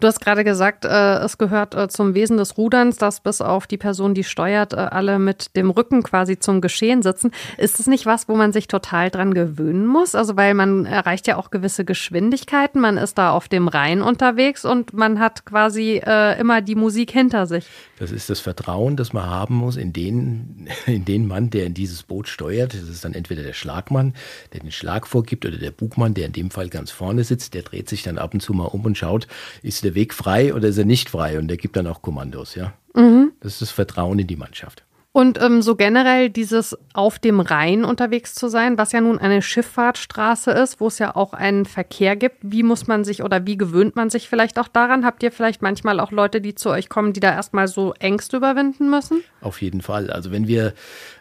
Du 0.01 0.07
hast 0.07 0.21
gerade 0.21 0.45
gesagt, 0.45 0.85
äh, 0.85 1.19
es 1.19 1.39
gehört 1.39 1.75
äh, 1.75 1.89
zum 1.89 2.15
Wesen 2.15 2.37
des 2.37 2.57
Ruderns, 2.57 2.97
dass 2.97 3.21
bis 3.21 3.41
auf 3.41 3.67
die 3.67 3.77
Person, 3.77 4.15
die 4.15 4.25
steuert, 4.25 4.73
äh, 4.73 4.77
alle 4.77 5.19
mit 5.19 5.57
dem 5.57 5.71
Rücken 5.71 6.03
quasi 6.03 6.39
zum 6.39 6.61
Geschehen 6.61 7.03
sitzen. 7.03 7.31
Ist 7.57 7.81
es 7.81 7.87
nicht 7.87 8.07
was, 8.07 8.29
wo 8.29 8.37
man 8.37 8.53
sich 8.53 8.69
total 8.69 9.11
dran 9.11 9.35
gewöhnen 9.35 9.87
muss? 9.87 10.15
Also, 10.15 10.37
weil 10.37 10.55
man 10.55 10.87
erreicht 10.87 11.27
ja 11.27 11.37
auch 11.37 11.51
gewisse 11.51 11.85
Geschwindigkeiten, 11.85 12.81
man 12.81 12.97
ist 12.97 13.19
da 13.19 13.31
auf 13.31 13.49
dem 13.49 13.69
Rhein 13.69 14.03
unterwegs 14.03 14.65
und 14.65 14.93
man 14.93 15.19
hat 15.19 15.45
quasi 15.45 16.01
äh, 16.05 16.39
immer 16.41 16.61
die 16.61 16.75
Musik 16.75 17.11
hinter 17.11 17.47
sich. 17.47 17.67
Das 17.99 18.13
ist 18.13 18.31
das 18.31 18.41
Vertrauen, 18.41 18.97
das 18.97 19.13
man 19.13 19.27
haben 19.27 19.55
muss 19.55 19.77
in 19.77 19.93
den, 19.93 20.69
in 20.87 21.05
den 21.05 21.27
Mann, 21.27 21.51
der 21.51 21.67
in 21.67 21.75
dieses 21.75 22.03
Boot 22.03 22.29
steuert. 22.29 22.75
Das 22.75 22.83
ist 22.83 23.05
dann 23.05 23.15
entweder 23.15 23.43
der 23.43 23.53
Schlagmann, 23.53 24.15
der 24.53 24.61
den 24.61 24.73
Schlag 24.73 25.07
vorgibt, 25.07 25.45
oder 25.45 25.59
der 25.59 25.71
Bugmann, 25.71 26.15
der 26.15 26.27
in 26.27 26.33
dem 26.33 26.51
Fall 26.51 26.69
ganz 26.69 26.91
vorne 26.91 27.25
sitzt. 27.25 27.55
Der 27.55 27.63
dreht 27.63 27.89
sich 27.89 28.03
dann 28.03 28.19
ab 28.19 28.35
und 28.35 28.41
zu 28.41 28.53
mal 28.53 28.65
um 28.65 28.85
und 28.85 28.97
schaut, 28.97 29.27
ist 29.63 29.85
der 29.85 29.95
Weg 29.95 30.15
frei 30.15 30.55
oder 30.55 30.69
ist 30.69 30.79
er 30.79 30.85
nicht 30.85 31.11
frei? 31.11 31.39
Und 31.39 31.49
der 31.49 31.57
gibt 31.57 31.77
dann 31.77 31.87
auch 31.87 32.03
Kommandos, 32.03 32.55
ja. 32.55 32.73
Mhm. 32.95 33.33
Das 33.41 33.55
ist 33.55 33.63
das 33.63 33.71
Vertrauen 33.71 34.19
in 34.19 34.27
die 34.27 34.37
Mannschaft. 34.37 34.85
Und 35.13 35.43
ähm, 35.43 35.61
so 35.61 35.75
generell 35.75 36.31
dieses 36.31 36.79
auf 36.95 37.19
dem 37.19 37.41
Rhein 37.41 37.85
unterwegs 37.85 38.35
zu 38.35 38.49
sein, 38.49 38.79
was 38.79 38.93
ja 38.93 39.01
nun 39.01 39.19
eine 39.19 39.43
Schifffahrtsstraße 39.43 40.53
ist, 40.53 40.81
wo 40.81 40.87
es 40.87 41.01
ja 41.01 41.17
auch 41.17 41.33
einen 41.33 41.65
Verkehr 41.65 42.15
gibt. 42.15 42.37
Wie 42.43 42.63
muss 42.63 42.87
man 42.87 43.03
sich 43.03 43.25
oder 43.25 43.45
wie 43.45 43.57
gewöhnt 43.57 43.97
man 43.97 44.09
sich 44.09 44.29
vielleicht 44.29 44.57
auch 44.57 44.69
daran? 44.69 45.05
Habt 45.05 45.25
ihr 45.25 45.33
vielleicht 45.33 45.63
manchmal 45.63 45.99
auch 45.99 46.13
Leute, 46.13 46.41
die 46.41 46.55
zu 46.55 46.71
euch 46.71 46.89
kommen, 46.89 47.13
die 47.13 47.19
da 47.19 47.33
erstmal 47.33 47.67
so 47.67 47.93
Ängste 47.95 48.37
überwinden 48.37 48.89
müssen? 48.89 49.25
Auf 49.41 49.61
jeden 49.61 49.81
Fall. 49.81 50.11
Also 50.11 50.31
wenn 50.31 50.47
wir 50.47 50.75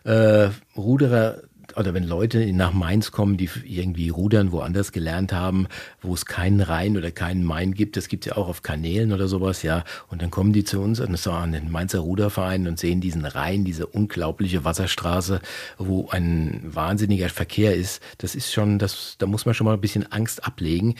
äh, 0.03 0.49
Ruderer 0.77 1.41
oder 1.77 1.93
wenn 1.93 2.03
Leute 2.03 2.51
nach 2.53 2.73
Mainz 2.73 3.11
kommen, 3.11 3.37
die 3.37 3.49
irgendwie 3.65 4.09
Rudern 4.09 4.51
woanders 4.51 4.91
gelernt 4.91 5.33
haben, 5.33 5.67
wo 6.01 6.13
es 6.13 6.25
keinen 6.25 6.61
Rhein 6.61 6.97
oder 6.97 7.11
keinen 7.11 7.43
Main 7.43 7.73
gibt, 7.73 7.97
das 7.97 8.07
gibt 8.07 8.25
es 8.25 8.31
ja 8.31 8.37
auch 8.37 8.47
auf 8.47 8.61
Kanälen 8.61 9.13
oder 9.13 9.27
sowas, 9.27 9.63
ja, 9.63 9.83
und 10.07 10.21
dann 10.21 10.31
kommen 10.31 10.53
die 10.53 10.63
zu 10.63 10.79
uns 10.79 10.99
und 10.99 11.19
an 11.27 11.51
den 11.51 11.71
Mainzer 11.71 11.99
Ruderverein 11.99 12.67
und 12.67 12.79
sehen 12.79 13.01
diesen 13.01 13.25
Rhein, 13.25 13.65
diese 13.65 13.85
unglaubliche 13.85 14.65
Wasserstraße, 14.65 15.41
wo 15.77 16.09
ein 16.09 16.61
wahnsinniger 16.63 17.29
Verkehr 17.29 17.75
ist. 17.75 18.01
Das 18.17 18.35
ist 18.35 18.51
schon, 18.51 18.79
das, 18.79 19.15
da 19.17 19.25
muss 19.25 19.45
man 19.45 19.53
schon 19.53 19.65
mal 19.65 19.73
ein 19.73 19.81
bisschen 19.81 20.11
Angst 20.11 20.45
ablegen. 20.45 20.95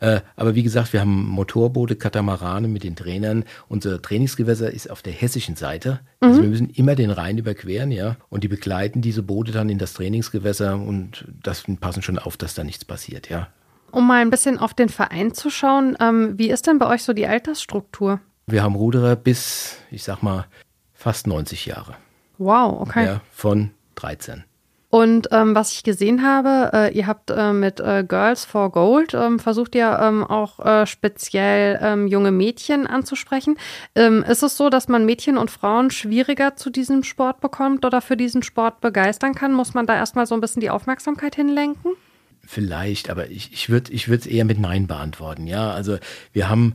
Äh, 0.00 0.20
aber 0.36 0.54
wie 0.54 0.62
gesagt, 0.62 0.92
wir 0.92 1.00
haben 1.00 1.26
Motorboote, 1.26 1.96
Katamarane 1.96 2.68
mit 2.68 2.84
den 2.84 2.96
Trainern. 2.96 3.44
Unser 3.68 4.00
Trainingsgewässer 4.00 4.70
ist 4.72 4.90
auf 4.90 5.02
der 5.02 5.12
hessischen 5.12 5.56
Seite. 5.56 6.00
Also 6.22 6.38
mhm. 6.38 6.42
wir 6.42 6.50
müssen 6.50 6.70
immer 6.70 6.94
den 6.94 7.10
Rhein 7.10 7.36
überqueren, 7.36 7.90
ja, 7.90 8.16
und 8.30 8.44
die 8.44 8.48
begleiten 8.48 9.02
diese 9.02 9.22
Boote 9.22 9.50
dann 9.50 9.68
in 9.68 9.78
das 9.78 9.92
Training 9.92 10.22
Trainingsgewässer 10.22 10.76
und 10.76 11.26
das 11.42 11.64
passen 11.80 12.02
schon 12.02 12.18
auf, 12.18 12.36
dass 12.36 12.54
da 12.54 12.64
nichts 12.64 12.84
passiert, 12.84 13.28
ja. 13.28 13.48
Um 13.90 14.06
mal 14.06 14.20
ein 14.22 14.30
bisschen 14.30 14.58
auf 14.58 14.72
den 14.72 14.88
Verein 14.88 15.34
zu 15.34 15.50
schauen, 15.50 15.96
ähm, 16.00 16.38
wie 16.38 16.50
ist 16.50 16.66
denn 16.66 16.78
bei 16.78 16.86
euch 16.86 17.02
so 17.02 17.12
die 17.12 17.26
Altersstruktur? 17.26 18.20
Wir 18.46 18.62
haben 18.62 18.74
Ruderer 18.74 19.16
bis, 19.16 19.76
ich 19.90 20.02
sag 20.02 20.22
mal, 20.22 20.46
fast 20.94 21.26
90 21.26 21.66
Jahre. 21.66 21.96
Wow, 22.38 22.80
okay. 22.80 23.04
Ja, 23.04 23.20
von 23.32 23.70
13. 23.96 24.44
Und 24.94 25.28
ähm, 25.32 25.54
was 25.54 25.72
ich 25.72 25.84
gesehen 25.84 26.22
habe, 26.22 26.70
äh, 26.74 26.94
ihr 26.94 27.06
habt 27.06 27.30
äh, 27.30 27.54
mit 27.54 27.80
äh, 27.80 28.04
Girls 28.06 28.44
for 28.44 28.70
Gold 28.70 29.14
ähm, 29.14 29.38
versucht 29.38 29.74
ihr 29.74 29.98
ähm, 29.98 30.22
auch 30.22 30.60
äh, 30.60 30.86
speziell 30.86 31.80
ähm, 31.80 32.06
junge 32.06 32.30
Mädchen 32.30 32.86
anzusprechen. 32.86 33.56
Ist 33.94 34.42
es 34.42 34.56
so, 34.58 34.68
dass 34.68 34.88
man 34.88 35.06
Mädchen 35.06 35.38
und 35.38 35.50
Frauen 35.50 35.90
schwieriger 35.90 36.56
zu 36.56 36.68
diesem 36.68 37.04
Sport 37.04 37.40
bekommt 37.40 37.86
oder 37.86 38.02
für 38.02 38.18
diesen 38.18 38.42
Sport 38.42 38.82
begeistern 38.82 39.34
kann? 39.34 39.54
Muss 39.54 39.72
man 39.72 39.86
da 39.86 39.96
erstmal 39.96 40.26
so 40.26 40.34
ein 40.34 40.42
bisschen 40.42 40.60
die 40.60 40.68
Aufmerksamkeit 40.68 41.36
hinlenken? 41.36 41.92
Vielleicht, 42.46 43.08
aber 43.08 43.30
ich, 43.30 43.50
ich 43.52 43.70
würde 43.70 43.92
ich 43.92 44.08
es 44.08 44.26
eher 44.26 44.44
mit 44.44 44.58
Nein 44.58 44.88
beantworten. 44.88 45.46
Ja, 45.46 45.70
also 45.70 45.96
wir 46.34 46.50
haben 46.50 46.74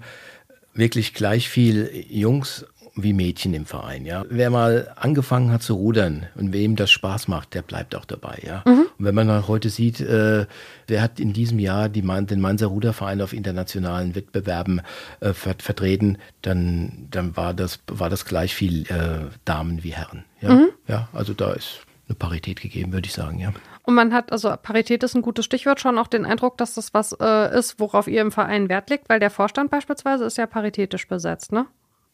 wirklich 0.73 1.13
gleich 1.13 1.49
viel 1.49 2.05
Jungs 2.09 2.65
wie 2.97 3.13
Mädchen 3.13 3.53
im 3.53 3.65
Verein, 3.65 4.05
ja. 4.05 4.25
Wer 4.29 4.49
mal 4.49 4.91
angefangen 4.95 5.51
hat 5.51 5.61
zu 5.61 5.75
rudern 5.75 6.25
und 6.35 6.51
wem 6.51 6.75
das 6.75 6.91
Spaß 6.91 7.27
macht, 7.27 7.53
der 7.53 7.61
bleibt 7.61 7.95
auch 7.95 8.05
dabei, 8.05 8.39
ja. 8.45 8.63
Mhm. 8.65 8.87
Und 8.97 9.05
wenn 9.05 9.15
man 9.15 9.47
heute 9.47 9.69
sieht, 9.69 10.01
äh, 10.01 10.45
wer 10.87 11.01
hat 11.01 11.19
in 11.19 11.31
diesem 11.31 11.59
Jahr 11.59 11.89
die, 11.89 12.01
den 12.01 12.41
Mainzer 12.41 12.67
Ruderverein 12.67 13.21
auf 13.21 13.33
internationalen 13.33 14.15
Wettbewerben 14.15 14.81
äh, 15.19 15.33
ver 15.33 15.55
vertreten, 15.59 16.17
dann, 16.41 17.07
dann 17.11 17.37
war 17.37 17.53
das, 17.53 17.79
war 17.87 18.09
das 18.09 18.25
gleich 18.25 18.55
viel 18.55 18.83
äh, 18.87 19.29
Damen 19.45 19.83
wie 19.83 19.93
Herren, 19.93 20.25
ja. 20.41 20.53
Mhm. 20.53 20.69
Ja, 20.87 21.07
also 21.13 21.33
da 21.33 21.53
ist 21.53 21.81
eine 22.07 22.15
Parität 22.15 22.61
gegeben, 22.61 22.93
würde 22.93 23.07
ich 23.07 23.13
sagen, 23.13 23.39
ja. 23.39 23.53
Und 23.83 23.95
man 23.95 24.13
hat, 24.13 24.31
also 24.31 24.53
Parität 24.61 25.03
ist 25.03 25.15
ein 25.15 25.21
gutes 25.21 25.45
Stichwort, 25.45 25.79
schon 25.79 25.97
auch 25.97 26.07
den 26.07 26.25
Eindruck, 26.25 26.57
dass 26.57 26.73
das 26.73 26.93
was 26.93 27.15
äh, 27.21 27.57
ist, 27.57 27.79
worauf 27.79 28.07
ihr 28.07 28.21
im 28.21 28.31
Verein 28.31 28.69
Wert 28.69 28.89
legt, 28.89 29.07
weil 29.07 29.19
der 29.19 29.29
Vorstand 29.29 29.71
beispielsweise 29.71 30.25
ist 30.25 30.37
ja 30.37 30.45
paritätisch 30.45 31.07
besetzt, 31.07 31.51
ne? 31.51 31.67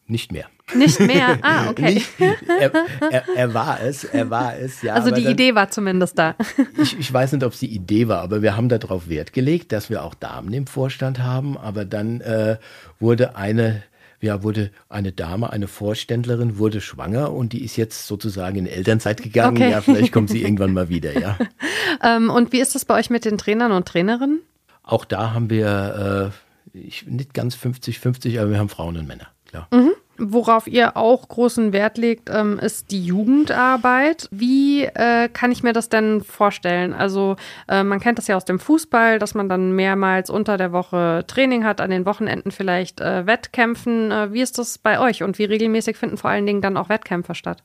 Nicht 0.06 0.32
mehr. 0.32 0.46
Nicht 0.74 1.00
mehr? 1.00 1.38
Ah, 1.40 1.66
okay. 1.70 1.94
Nicht, 1.94 2.10
er, 2.18 2.72
er, 3.10 3.24
er, 3.34 3.54
war 3.54 3.80
es, 3.80 4.04
er 4.04 4.28
war 4.28 4.56
es, 4.56 4.82
ja. 4.82 4.94
Also 4.94 5.10
die 5.10 5.22
dann, 5.22 5.32
Idee 5.32 5.54
war 5.54 5.70
zumindest 5.70 6.18
da. 6.18 6.34
Ich, 6.78 6.98
ich 6.98 7.12
weiß 7.12 7.32
nicht, 7.32 7.44
ob 7.44 7.52
es 7.52 7.60
die 7.60 7.74
Idee 7.74 8.08
war, 8.08 8.20
aber 8.20 8.42
wir 8.42 8.56
haben 8.56 8.68
darauf 8.68 9.08
Wert 9.08 9.32
gelegt, 9.32 9.72
dass 9.72 9.88
wir 9.88 10.04
auch 10.04 10.14
Damen 10.14 10.52
im 10.52 10.66
Vorstand 10.66 11.20
haben. 11.20 11.56
Aber 11.56 11.86
dann 11.86 12.20
äh, 12.20 12.58
wurde 13.00 13.36
eine, 13.36 13.82
ja, 14.20 14.42
wurde 14.42 14.70
eine 14.90 15.12
Dame, 15.12 15.50
eine 15.50 15.68
Vorständlerin, 15.68 16.58
wurde 16.58 16.82
schwanger 16.82 17.32
und 17.32 17.54
die 17.54 17.64
ist 17.64 17.76
jetzt 17.76 18.06
sozusagen 18.06 18.58
in 18.58 18.66
Elternzeit 18.66 19.22
gegangen. 19.22 19.56
Okay. 19.56 19.70
Ja, 19.70 19.80
vielleicht 19.80 20.12
kommt 20.12 20.28
sie 20.28 20.42
irgendwann 20.42 20.74
mal 20.74 20.90
wieder, 20.90 21.18
ja. 21.18 21.38
ähm, 22.02 22.28
und 22.28 22.52
wie 22.52 22.60
ist 22.60 22.74
das 22.74 22.84
bei 22.84 22.98
euch 22.98 23.08
mit 23.08 23.24
den 23.24 23.38
Trainern 23.38 23.72
und 23.72 23.86
Trainerinnen? 23.86 24.40
Auch 24.82 25.06
da 25.06 25.32
haben 25.32 25.48
wir 25.48 26.32
äh, 26.74 26.78
ich, 26.78 27.06
nicht 27.06 27.32
ganz 27.32 27.54
50-50, 27.56 28.38
aber 28.40 28.50
wir 28.50 28.58
haben 28.58 28.68
Frauen 28.68 28.98
und 28.98 29.08
Männer 29.08 29.28
klar. 29.54 29.68
Mhm. 29.72 29.92
Worauf 30.16 30.68
ihr 30.68 30.96
auch 30.96 31.26
großen 31.26 31.72
Wert 31.72 31.98
legt, 31.98 32.30
ähm, 32.30 32.60
ist 32.60 32.92
die 32.92 33.04
Jugendarbeit. 33.04 34.28
Wie 34.30 34.84
äh, 34.84 35.28
kann 35.28 35.50
ich 35.50 35.64
mir 35.64 35.72
das 35.72 35.88
denn 35.88 36.22
vorstellen? 36.22 36.92
Also 36.92 37.34
äh, 37.66 37.82
man 37.82 37.98
kennt 37.98 38.18
das 38.18 38.28
ja 38.28 38.36
aus 38.36 38.44
dem 38.44 38.60
Fußball, 38.60 39.18
dass 39.18 39.34
man 39.34 39.48
dann 39.48 39.72
mehrmals 39.72 40.30
unter 40.30 40.56
der 40.56 40.70
Woche 40.70 41.24
Training 41.26 41.64
hat, 41.64 41.80
an 41.80 41.90
den 41.90 42.06
Wochenenden 42.06 42.52
vielleicht 42.52 43.00
äh, 43.00 43.26
Wettkämpfen. 43.26 44.12
Äh, 44.12 44.32
wie 44.32 44.40
ist 44.40 44.58
das 44.58 44.78
bei 44.78 45.00
euch 45.00 45.24
und 45.24 45.38
wie 45.40 45.44
regelmäßig 45.44 45.96
finden 45.96 46.16
vor 46.16 46.30
allen 46.30 46.46
Dingen 46.46 46.62
dann 46.62 46.76
auch 46.76 46.88
Wettkämpfe 46.88 47.34
statt? 47.34 47.64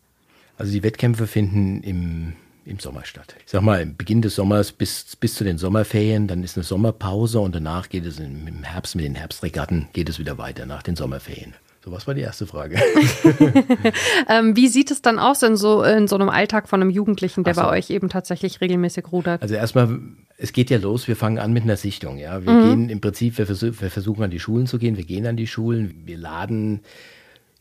Also 0.58 0.72
die 0.72 0.81
Wettkämpfe 0.81 1.27
finden 1.27 1.84
im 1.84 2.34
im 2.65 2.79
Sommer 2.79 3.03
statt. 3.03 3.36
Ich 3.43 3.51
sag 3.51 3.62
mal, 3.62 3.81
im 3.81 3.98
Beginn 3.98 4.22
des 4.22 4.36
Sommers 4.36 4.72
bis, 4.72 5.15
bis 5.15 5.34
zu 5.34 5.43
den 5.43 5.58
Sommerferien, 5.58 6.27
dann 6.27 6.43
ist 6.43 6.55
eine 6.55 6.63
Sommerpause 6.63 7.39
und 7.39 7.55
danach 7.55 7.89
geht 7.89 8.05
es 8.05 8.19
im 8.19 8.63
Herbst 8.63 8.96
mit 8.96 9.05
den 9.05 9.15
Herbstregatten 9.15 9.88
geht 9.91 10.08
es 10.08 10.19
wieder 10.19 10.38
weiter 10.38 10.67
nach 10.67 10.84
den 10.84 10.96
Sommerferien. 10.96 11.55
So, 11.84 11.94
was 11.94 12.08
war 12.08 12.14
die 12.14 12.22
erste 12.22 12.46
Frage? 12.46 12.76
ähm, 14.30 14.56
wie 14.56 14.68
sieht 14.68 14.92
es 14.92 15.02
dann 15.02 15.18
aus 15.18 15.42
in 15.44 15.56
so, 15.56 15.82
in 15.84 16.10
so 16.10 16.16
einem 16.16 16.28
Alltag 16.28 16.68
von 16.68 16.82
einem 16.82 16.90
Jugendlichen, 16.90 17.46
der 17.46 17.54
so. 17.54 17.62
bei 17.62 17.70
euch 17.70 17.90
eben 17.90 18.10
tatsächlich 18.10 18.60
regelmäßig 18.60 19.06
rudert? 19.14 19.42
Also 19.42 19.56
erstmal, 19.56 20.00
es 20.38 20.52
geht 20.52 20.70
ja 20.70 20.78
los, 20.78 21.08
wir 21.08 21.16
fangen 21.16 21.40
an 21.40 21.54
mit 21.54 21.64
einer 21.64 21.78
Sichtung. 21.78 22.18
Ja? 22.18 22.44
Wir 22.46 22.52
mhm. 22.52 22.64
gehen 22.64 22.90
im 22.90 23.00
Prinzip, 23.00 23.38
wir, 23.38 23.46
versuch, 23.46 23.80
wir 23.80 23.90
versuchen 23.90 24.24
an 24.24 24.30
die 24.30 24.42
Schulen 24.42 24.68
zu 24.68 24.78
gehen, 24.78 24.98
wir 24.98 25.06
gehen 25.06 25.26
an 25.26 25.38
die 25.38 25.48
Schulen, 25.48 26.04
wir 26.06 26.18
laden 26.18 26.82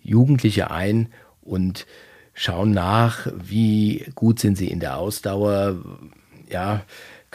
Jugendliche 0.02 0.70
ein 0.72 1.10
und 1.40 1.86
schauen 2.34 2.72
nach, 2.72 3.28
wie 3.36 4.04
gut 4.16 4.40
sind 4.40 4.58
sie 4.58 4.68
in 4.68 4.80
der 4.80 4.98
Ausdauer, 4.98 5.76
ja, 6.50 6.82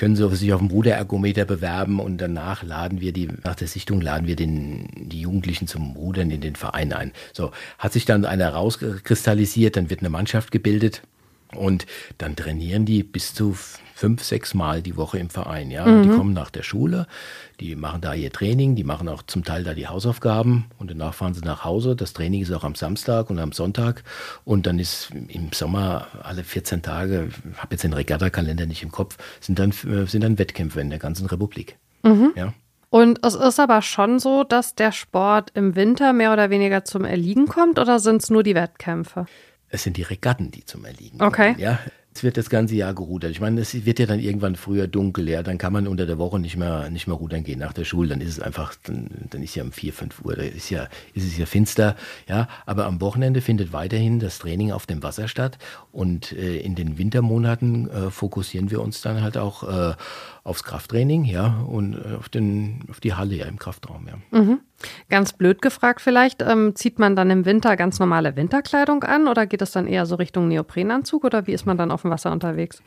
können 0.03 0.17
sie 0.17 0.35
sich 0.35 0.51
auf 0.51 0.59
dem 0.59 0.67
Ruderergometer 0.67 1.45
bewerben 1.45 2.01
und 2.01 2.17
danach 2.17 2.61
laden 2.61 2.99
wir 2.99 3.13
die, 3.13 3.29
nach 3.45 3.55
der 3.55 3.69
Sichtung 3.69 4.01
laden 4.01 4.27
wir 4.27 4.35
den, 4.35 4.89
die 4.97 5.21
Jugendlichen 5.21 5.65
zum 5.65 5.95
Rudern 5.95 6.29
in 6.29 6.41
den 6.41 6.57
Verein 6.57 6.91
ein. 6.91 7.13
So, 7.31 7.51
hat 7.79 7.93
sich 7.93 8.03
dann 8.03 8.25
einer 8.25 8.49
rauskristallisiert, 8.49 9.77
dann 9.77 9.89
wird 9.89 10.01
eine 10.01 10.09
Mannschaft 10.09 10.51
gebildet 10.51 11.03
und 11.55 11.85
dann 12.17 12.35
trainieren 12.35 12.85
die 12.85 13.01
bis 13.01 13.33
zu 13.33 13.57
fünf, 14.03 14.21
sechs 14.21 14.53
Mal 14.53 14.81
die 14.81 14.97
Woche 14.97 15.17
im 15.17 15.29
Verein. 15.29 15.71
Ja, 15.71 15.85
mhm. 15.85 16.03
die 16.03 16.09
kommen 16.09 16.33
nach 16.33 16.49
der 16.49 16.63
Schule, 16.63 17.07
die 17.61 17.73
machen 17.77 18.01
da 18.01 18.13
ihr 18.13 18.33
Training, 18.33 18.75
die 18.75 18.83
machen 18.83 19.07
auch 19.07 19.23
zum 19.23 19.45
Teil 19.45 19.63
da 19.63 19.73
die 19.73 19.87
Hausaufgaben 19.87 20.65
und 20.77 20.91
danach 20.91 21.13
fahren 21.13 21.33
sie 21.33 21.39
nach 21.39 21.63
Hause. 21.63 21.95
Das 21.95 22.11
Training 22.11 22.41
ist 22.41 22.51
auch 22.51 22.65
am 22.65 22.75
Samstag 22.75 23.29
und 23.29 23.39
am 23.39 23.53
Sonntag 23.53 24.03
und 24.43 24.67
dann 24.67 24.77
ist 24.77 25.11
im 25.29 25.53
Sommer 25.53 26.07
alle 26.21 26.43
14 26.43 26.81
Tage, 26.81 27.29
ich 27.29 27.57
habe 27.59 27.75
jetzt 27.75 27.85
den 27.85 27.93
Regatta-Kalender 27.93 28.65
nicht 28.65 28.83
im 28.83 28.91
Kopf, 28.91 29.15
sind 29.39 29.57
dann, 29.57 29.69
äh, 29.69 30.05
sind 30.05 30.21
dann 30.21 30.37
Wettkämpfe 30.37 30.81
in 30.81 30.89
der 30.89 30.99
ganzen 30.99 31.25
Republik. 31.27 31.77
Mhm. 32.01 32.33
Ja. 32.35 32.53
Und 32.89 33.25
es 33.25 33.35
ist 33.35 33.57
aber 33.57 33.81
schon 33.81 34.19
so, 34.19 34.43
dass 34.43 34.75
der 34.75 34.91
Sport 34.91 35.51
im 35.53 35.77
Winter 35.77 36.11
mehr 36.11 36.33
oder 36.33 36.49
weniger 36.49 36.83
zum 36.83 37.05
Erliegen 37.05 37.47
kommt 37.47 37.79
oder 37.79 37.99
sind 37.99 38.21
es 38.21 38.29
nur 38.29 38.43
die 38.43 38.53
Wettkämpfe? 38.53 39.27
Es 39.69 39.83
sind 39.83 39.95
die 39.95 40.03
Regatten, 40.03 40.51
die 40.51 40.65
zum 40.65 40.83
Erliegen 40.83 41.21
okay. 41.21 41.53
kommen. 41.53 41.59
Ja, 41.59 41.79
es 42.15 42.23
wird 42.23 42.37
das 42.37 42.49
ganze 42.49 42.75
Jahr 42.75 42.93
gerudert. 42.93 43.31
Ich 43.31 43.41
meine, 43.41 43.61
es 43.61 43.85
wird 43.85 43.99
ja 43.99 44.05
dann 44.05 44.19
irgendwann 44.19 44.55
früher 44.55 44.87
dunkel, 44.87 45.27
ja, 45.29 45.43
dann 45.43 45.57
kann 45.57 45.73
man 45.73 45.87
unter 45.87 46.05
der 46.05 46.17
Woche 46.17 46.39
nicht 46.39 46.57
mehr, 46.57 46.89
nicht 46.89 47.07
mehr 47.07 47.15
rudern 47.15 47.43
gehen 47.43 47.59
nach 47.59 47.73
der 47.73 47.85
Schule. 47.85 48.09
Dann 48.09 48.21
ist 48.21 48.29
es 48.29 48.39
einfach, 48.39 48.75
dann, 48.83 49.09
dann 49.29 49.41
ist 49.41 49.55
ja 49.55 49.63
um 49.63 49.71
vier, 49.71 49.93
fünf 49.93 50.23
Uhr, 50.23 50.35
da 50.35 50.43
ist 50.43 50.69
ja, 50.69 50.87
ist 51.13 51.25
es 51.25 51.37
ja 51.37 51.45
finster, 51.45 51.95
ja. 52.27 52.47
Aber 52.65 52.85
am 52.85 53.01
Wochenende 53.01 53.41
findet 53.41 53.73
weiterhin 53.73 54.19
das 54.19 54.39
Training 54.39 54.71
auf 54.71 54.85
dem 54.85 55.01
Wasser 55.03 55.27
statt 55.27 55.57
und 55.91 56.31
äh, 56.33 56.57
in 56.57 56.75
den 56.75 56.97
Wintermonaten 56.97 57.89
äh, 57.89 58.11
fokussieren 58.11 58.69
wir 58.71 58.81
uns 58.81 59.01
dann 59.01 59.21
halt 59.21 59.37
auch 59.37 59.63
äh, 59.63 59.95
aufs 60.43 60.63
Krafttraining, 60.63 61.25
ja, 61.25 61.61
und 61.67 61.95
äh, 61.95 62.15
auf 62.19 62.29
den, 62.29 62.81
auf 62.89 62.99
die 62.99 63.13
Halle 63.13 63.35
ja 63.35 63.45
im 63.45 63.57
Kraftraum, 63.57 64.07
ja. 64.07 64.39
Mhm. 64.39 64.59
Ganz 65.09 65.33
blöd 65.33 65.61
gefragt 65.61 66.01
vielleicht, 66.01 66.41
ähm, 66.41 66.75
zieht 66.75 66.99
man 66.99 67.15
dann 67.15 67.29
im 67.29 67.45
Winter 67.45 67.77
ganz 67.77 67.99
normale 67.99 68.35
Winterkleidung 68.35 69.03
an 69.03 69.27
oder 69.27 69.45
geht 69.45 69.61
es 69.61 69.71
dann 69.71 69.87
eher 69.87 70.05
so 70.05 70.15
Richtung 70.15 70.47
Neoprenanzug 70.47 71.23
oder 71.23 71.47
wie 71.47 71.53
ist 71.53 71.65
man 71.65 71.77
dann 71.77 71.91
auf 71.91 72.01
dem 72.01 72.11
Wasser 72.11 72.31
unterwegs? 72.31 72.81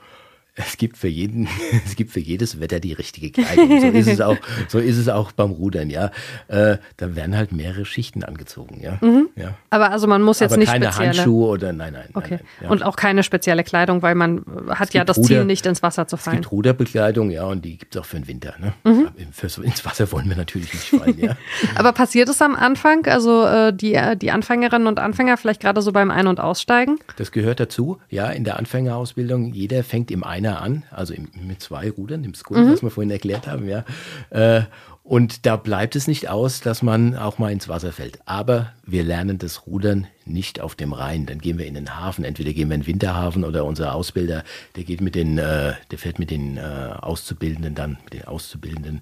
Es 0.56 0.78
gibt 0.78 0.96
für 0.96 1.08
jeden, 1.08 1.48
es 1.86 1.96
gibt 1.96 2.10
für 2.10 2.20
jedes 2.20 2.60
Wetter 2.60 2.80
die 2.80 2.94
richtige 2.94 3.30
Kleidung. 3.30 3.80
So 3.80 3.86
ist 3.88 4.08
es 4.08 4.20
auch, 4.20 4.36
so 4.68 4.78
ist 4.78 4.96
es 4.96 5.08
auch 5.08 5.32
beim 5.32 5.50
Rudern, 5.50 5.90
ja. 5.90 6.10
Äh, 6.48 6.78
da 6.96 7.14
werden 7.14 7.36
halt 7.36 7.52
mehrere 7.52 7.84
Schichten 7.84 8.24
angezogen, 8.24 8.80
ja. 8.80 8.98
Mhm. 9.02 9.28
ja. 9.36 9.54
Aber 9.70 9.90
also 9.90 10.06
man 10.06 10.22
muss 10.22 10.40
jetzt 10.40 10.52
Aber 10.52 10.60
nicht 10.60 10.72
keine 10.72 10.86
spezielle 10.86 11.08
Handschuhe 11.08 11.48
oder 11.48 11.72
nein, 11.72 11.92
nein. 11.92 12.08
Okay. 12.14 12.28
Nein, 12.30 12.40
nein, 12.40 12.64
ja. 12.64 12.68
Und 12.70 12.82
auch 12.82 12.96
keine 12.96 13.22
spezielle 13.22 13.64
Kleidung, 13.64 14.02
weil 14.02 14.14
man 14.14 14.44
hat 14.70 14.94
ja 14.94 15.04
das 15.04 15.18
Ruder, 15.18 15.28
Ziel, 15.28 15.44
nicht 15.44 15.66
ins 15.66 15.82
Wasser 15.82 16.08
zu 16.08 16.16
fallen. 16.16 16.36
Es 16.36 16.42
gibt 16.42 16.52
Ruderbekleidung, 16.52 17.30
ja, 17.30 17.44
und 17.44 17.64
die 17.64 17.76
gibt 17.76 17.94
es 17.94 18.00
auch 18.00 18.06
für 18.06 18.16
den 18.16 18.26
Winter. 18.26 18.54
Ne? 18.58 18.72
Mhm. 18.84 19.08
Für, 19.32 19.62
ins 19.62 19.84
Wasser 19.84 20.10
wollen 20.12 20.28
wir 20.28 20.36
natürlich 20.36 20.72
nicht 20.72 20.88
fallen, 20.88 21.18
ja. 21.18 21.36
Aber 21.76 21.92
passiert 21.92 22.30
es 22.30 22.40
am 22.40 22.56
Anfang, 22.56 23.06
also 23.06 23.44
äh, 23.44 23.74
die, 23.74 23.94
äh, 23.94 24.16
die 24.16 24.30
Anfängerinnen 24.30 24.88
und 24.88 24.98
Anfänger 24.98 25.36
vielleicht 25.36 25.60
gerade 25.60 25.82
so 25.82 25.92
beim 25.92 26.10
Ein- 26.10 26.28
und 26.28 26.40
Aussteigen? 26.40 26.98
Das 27.16 27.30
gehört 27.30 27.60
dazu, 27.60 27.98
ja, 28.08 28.30
in 28.30 28.44
der 28.44 28.58
Anfängerausbildung. 28.58 29.52
Jeder 29.52 29.84
fängt 29.84 30.10
im 30.10 30.24
Einer 30.46 30.62
an, 30.62 30.84
also 30.90 31.12
im 31.14 31.28
mit 31.46 31.60
zwei 31.60 31.90
Rudern, 31.90 32.22
dem 32.22 32.34
Skull, 32.34 32.64
mhm. 32.64 32.72
was 32.72 32.82
wir 32.82 32.90
vorhin 32.90 33.10
erklärt 33.10 33.46
haben, 33.46 33.68
ja. 33.68 33.84
Äh, 34.30 34.62
und 35.02 35.46
da 35.46 35.54
bleibt 35.54 35.94
es 35.94 36.08
nicht 36.08 36.28
aus, 36.28 36.60
dass 36.60 36.82
man 36.82 37.16
auch 37.16 37.38
mal 37.38 37.52
ins 37.52 37.68
Wasser 37.68 37.92
fällt. 37.92 38.18
Aber 38.26 38.72
wir 38.84 39.04
lernen 39.04 39.38
das 39.38 39.64
Rudern 39.64 40.08
nicht 40.24 40.60
auf 40.60 40.74
dem 40.74 40.92
Rhein. 40.92 41.26
Dann 41.26 41.38
gehen 41.38 41.58
wir 41.58 41.66
in 41.66 41.74
den 41.74 41.96
Hafen. 41.96 42.24
Entweder 42.24 42.52
gehen 42.52 42.68
wir 42.68 42.74
in 42.74 42.80
den 42.80 42.86
Winterhafen 42.88 43.44
oder 43.44 43.64
unser 43.64 43.94
Ausbilder, 43.94 44.42
der 44.74 44.82
geht 44.82 45.00
mit 45.00 45.14
den, 45.14 45.38
äh, 45.38 45.74
der 45.92 45.98
fährt 45.98 46.18
mit 46.18 46.32
den 46.32 46.56
äh, 46.56 46.90
Auszubildenden 47.00 47.76
dann, 47.76 47.98
mit 48.02 48.14
den 48.14 48.24
Auszubildenden 48.24 49.00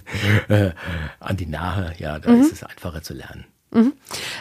äh, 0.48 0.72
an 1.20 1.36
die 1.36 1.46
Nahe. 1.46 1.92
Ja, 1.98 2.18
da 2.18 2.30
mhm. 2.30 2.40
ist 2.40 2.52
es 2.52 2.64
einfacher 2.64 3.02
zu 3.02 3.14
lernen. 3.14 3.44
Mhm. 3.74 3.92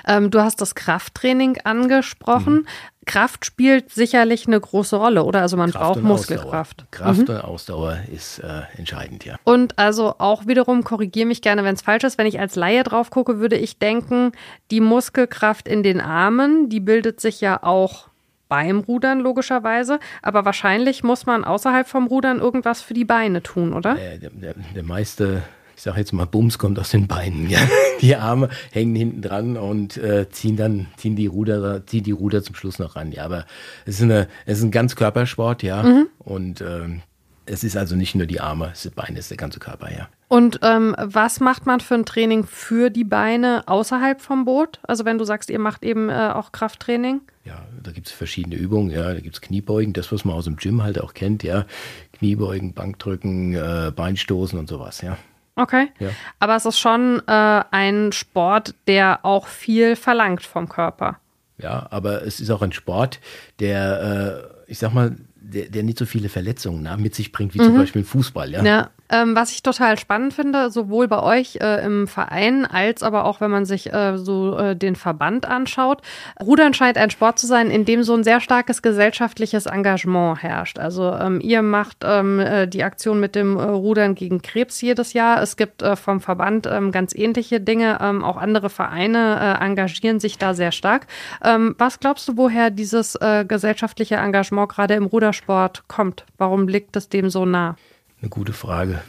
Ähm, 0.07 0.31
du 0.31 0.41
hast 0.41 0.61
das 0.61 0.75
Krafttraining 0.75 1.57
angesprochen. 1.63 2.55
Mhm. 2.55 2.67
Kraft 3.05 3.45
spielt 3.45 3.89
sicherlich 3.91 4.47
eine 4.47 4.59
große 4.59 4.95
Rolle, 4.95 5.23
oder? 5.23 5.41
Also 5.41 5.57
man 5.57 5.71
Kraft 5.71 5.95
braucht 5.95 6.03
Muskelkraft. 6.03 6.83
Ausdauer. 6.83 6.91
Kraft 6.91 7.27
mhm. 7.27 7.35
und 7.35 7.43
Ausdauer 7.43 7.97
ist 8.13 8.39
äh, 8.39 8.61
entscheidend, 8.77 9.25
ja. 9.25 9.35
Und 9.43 9.77
also 9.77 10.15
auch 10.19 10.47
wiederum, 10.47 10.83
korrigiere 10.83 11.27
mich 11.27 11.41
gerne, 11.41 11.63
wenn 11.63 11.75
es 11.75 11.81
falsch 11.81 12.05
ist, 12.05 12.17
wenn 12.17 12.27
ich 12.27 12.39
als 12.39 12.55
Laie 12.55 12.83
drauf 12.83 13.09
gucke, 13.09 13.39
würde 13.39 13.57
ich 13.57 13.77
denken, 13.77 14.31
die 14.71 14.79
Muskelkraft 14.79 15.67
in 15.67 15.83
den 15.83 15.99
Armen, 15.99 16.69
die 16.69 16.79
bildet 16.79 17.19
sich 17.19 17.41
ja 17.41 17.61
auch 17.61 18.07
beim 18.47 18.79
Rudern 18.79 19.19
logischerweise, 19.19 19.99
aber 20.21 20.45
wahrscheinlich 20.45 21.03
muss 21.03 21.25
man 21.25 21.43
außerhalb 21.43 21.87
vom 21.87 22.07
Rudern 22.07 22.39
irgendwas 22.39 22.81
für 22.81 22.93
die 22.93 23.05
Beine 23.05 23.41
tun, 23.41 23.73
oder? 23.73 23.97
Äh, 23.97 24.19
der, 24.19 24.29
der, 24.29 24.53
der 24.75 24.83
meiste 24.83 25.41
ich 25.75 25.81
sage 25.81 25.99
jetzt 25.99 26.13
mal, 26.13 26.25
Bums 26.25 26.57
kommt 26.57 26.79
aus 26.79 26.91
den 26.91 27.07
Beinen. 27.07 27.49
Ja? 27.49 27.59
Die 28.01 28.15
Arme 28.15 28.49
hängen 28.71 28.95
hinten 28.95 29.21
dran 29.21 29.57
und 29.57 29.97
äh, 29.97 30.29
ziehen 30.29 30.57
dann, 30.57 30.87
ziehen 30.97 31.15
die 31.15 31.27
Ruder, 31.27 31.85
ziehen 31.85 32.03
die 32.03 32.11
Ruder 32.11 32.43
zum 32.43 32.55
Schluss 32.55 32.77
noch 32.77 32.95
ran. 32.95 33.11
Ja, 33.11 33.23
aber 33.23 33.45
es 33.85 33.95
ist, 33.95 34.03
eine, 34.03 34.27
es 34.45 34.57
ist 34.57 34.63
ein 34.65 34.71
ganz 34.71 34.95
Körpersport, 34.95 35.63
ja. 35.63 35.83
Mhm. 35.83 36.07
Und 36.19 36.61
ähm, 36.61 37.01
Es 37.45 37.63
ist 37.63 37.75
also 37.75 37.95
nicht 37.95 38.15
nur 38.15 38.25
die 38.25 38.39
Arme, 38.39 38.71
es 38.73 38.85
ist 38.85 38.95
Beine, 38.95 39.19
es 39.19 39.25
ist 39.25 39.31
der 39.31 39.37
ganze 39.37 39.59
Körper, 39.59 39.91
ja. 39.91 40.07
Und 40.27 40.59
ähm, 40.63 40.95
was 40.97 41.39
macht 41.39 41.65
man 41.65 41.79
für 41.79 41.93
ein 41.95 42.05
Training 42.05 42.45
für 42.45 42.89
die 42.89 43.03
Beine 43.03 43.63
außerhalb 43.67 44.19
vom 44.19 44.45
Boot? 44.45 44.79
Also 44.83 45.05
wenn 45.05 45.17
du 45.17 45.25
sagst, 45.25 45.49
ihr 45.49 45.59
macht 45.59 45.83
eben 45.83 46.09
äh, 46.09 46.31
auch 46.33 46.51
Krafttraining? 46.51 47.21
Ja, 47.45 47.61
da 47.81 47.91
gibt 47.91 48.07
es 48.07 48.13
verschiedene 48.13 48.55
Übungen, 48.55 48.89
ja, 48.89 49.13
da 49.13 49.19
gibt 49.19 49.35
es 49.35 49.41
Kniebeugen, 49.41 49.93
das, 49.93 50.11
was 50.11 50.25
man 50.25 50.35
aus 50.35 50.45
dem 50.45 50.55
Gym 50.55 50.81
halt 50.83 50.99
auch 50.99 51.13
kennt, 51.13 51.43
ja. 51.43 51.65
Kniebeugen, 52.13 52.73
Bankdrücken, 52.73 53.53
äh, 53.53 53.91
Beinstoßen 53.95 54.57
und 54.57 54.67
sowas, 54.69 55.01
ja. 55.01 55.17
Okay. 55.55 55.91
Ja. 55.99 56.09
Aber 56.39 56.55
es 56.55 56.65
ist 56.65 56.79
schon 56.79 57.21
äh, 57.27 57.63
ein 57.71 58.11
Sport, 58.11 58.75
der 58.87 59.23
auch 59.23 59.47
viel 59.47 59.95
verlangt 59.95 60.43
vom 60.43 60.67
Körper. 60.67 61.19
Ja, 61.57 61.87
aber 61.91 62.23
es 62.23 62.39
ist 62.39 62.49
auch 62.49 62.61
ein 62.61 62.71
Sport, 62.71 63.19
der, 63.59 64.49
äh, 64.67 64.71
ich 64.71 64.79
sag 64.79 64.93
mal, 64.93 65.15
der, 65.35 65.69
der 65.69 65.83
nicht 65.83 65.97
so 65.97 66.05
viele 66.05 66.29
Verletzungen 66.29 66.83
na, 66.83 66.97
mit 66.97 67.13
sich 67.13 67.31
bringt, 67.31 67.53
wie 67.53 67.59
mhm. 67.59 67.65
zum 67.65 67.77
Beispiel 67.77 68.03
Fußball. 68.03 68.51
Ja, 68.51 68.63
ja 68.63 68.89
ähm, 69.13 69.35
was 69.35 69.51
ich 69.51 69.61
total 69.61 69.99
spannend 69.99 70.33
finde, 70.33 70.71
sowohl 70.71 71.07
bei 71.07 71.21
euch 71.21 71.59
äh, 71.61 71.85
im 71.85 72.07
Verein 72.07 72.65
als 72.65 73.03
aber 73.03 73.25
auch, 73.25 73.41
wenn 73.41 73.51
man 73.51 73.65
sich 73.65 73.93
äh, 73.93 74.17
so 74.17 74.57
äh, 74.57 74.75
den 74.75 74.95
Verband 74.95 75.45
anschaut. 75.45 76.01
Rudern 76.41 76.73
scheint 76.73 76.97
ein 76.97 77.11
Sport 77.11 77.37
zu 77.37 77.45
sein, 77.45 77.69
in 77.69 77.85
dem 77.85 78.01
so 78.03 78.15
ein 78.15 78.23
sehr 78.23 78.39
starkes 78.39 78.81
gesellschaftliches 78.81 79.67
Engagement 79.67 80.41
herrscht. 80.41 80.79
Also 80.79 81.13
ähm, 81.13 81.39
ihr 81.41 81.61
macht 81.61 81.97
ähm, 82.03 82.39
äh, 82.39 82.67
die 82.67 82.83
Aktion 82.83 83.19
mit 83.19 83.35
dem 83.35 83.57
äh, 83.57 83.63
Rudern 83.63 84.15
gegen 84.15 84.41
Krebs 84.41 84.81
jedes 84.81 85.13
Jahr. 85.13 85.41
Es 85.43 85.57
gibt 85.57 85.83
äh, 85.83 85.95
vom 85.95 86.19
Verband 86.19 86.65
ähm, 86.65 86.91
ganz 86.91 87.13
ähnliche 87.13 87.61
Dinge. 87.61 87.99
Ähm, 88.01 88.23
auch 88.23 88.37
andere 88.37 88.69
Vereine 88.69 89.59
engagieren 89.59 90.19
sich 90.19 90.37
da 90.37 90.53
sehr 90.53 90.71
stark. 90.71 91.05
Ähm, 91.43 91.75
was 91.77 91.99
glaubst 91.99 92.27
du, 92.27 92.37
woher 92.37 92.71
dieses 92.71 93.17
gesellschaftliche 93.47 94.15
Engagement 94.15 94.69
gerade 94.69 94.95
im 94.95 95.05
Rudersport 95.05 95.83
kommt? 95.87 96.25
Warum 96.37 96.67
liegt 96.67 96.95
es 96.95 97.09
dem 97.09 97.29
so 97.29 97.45
nah? 97.45 97.75
Eine 98.23 98.29
gute 98.29 98.53
Frage. 98.53 99.01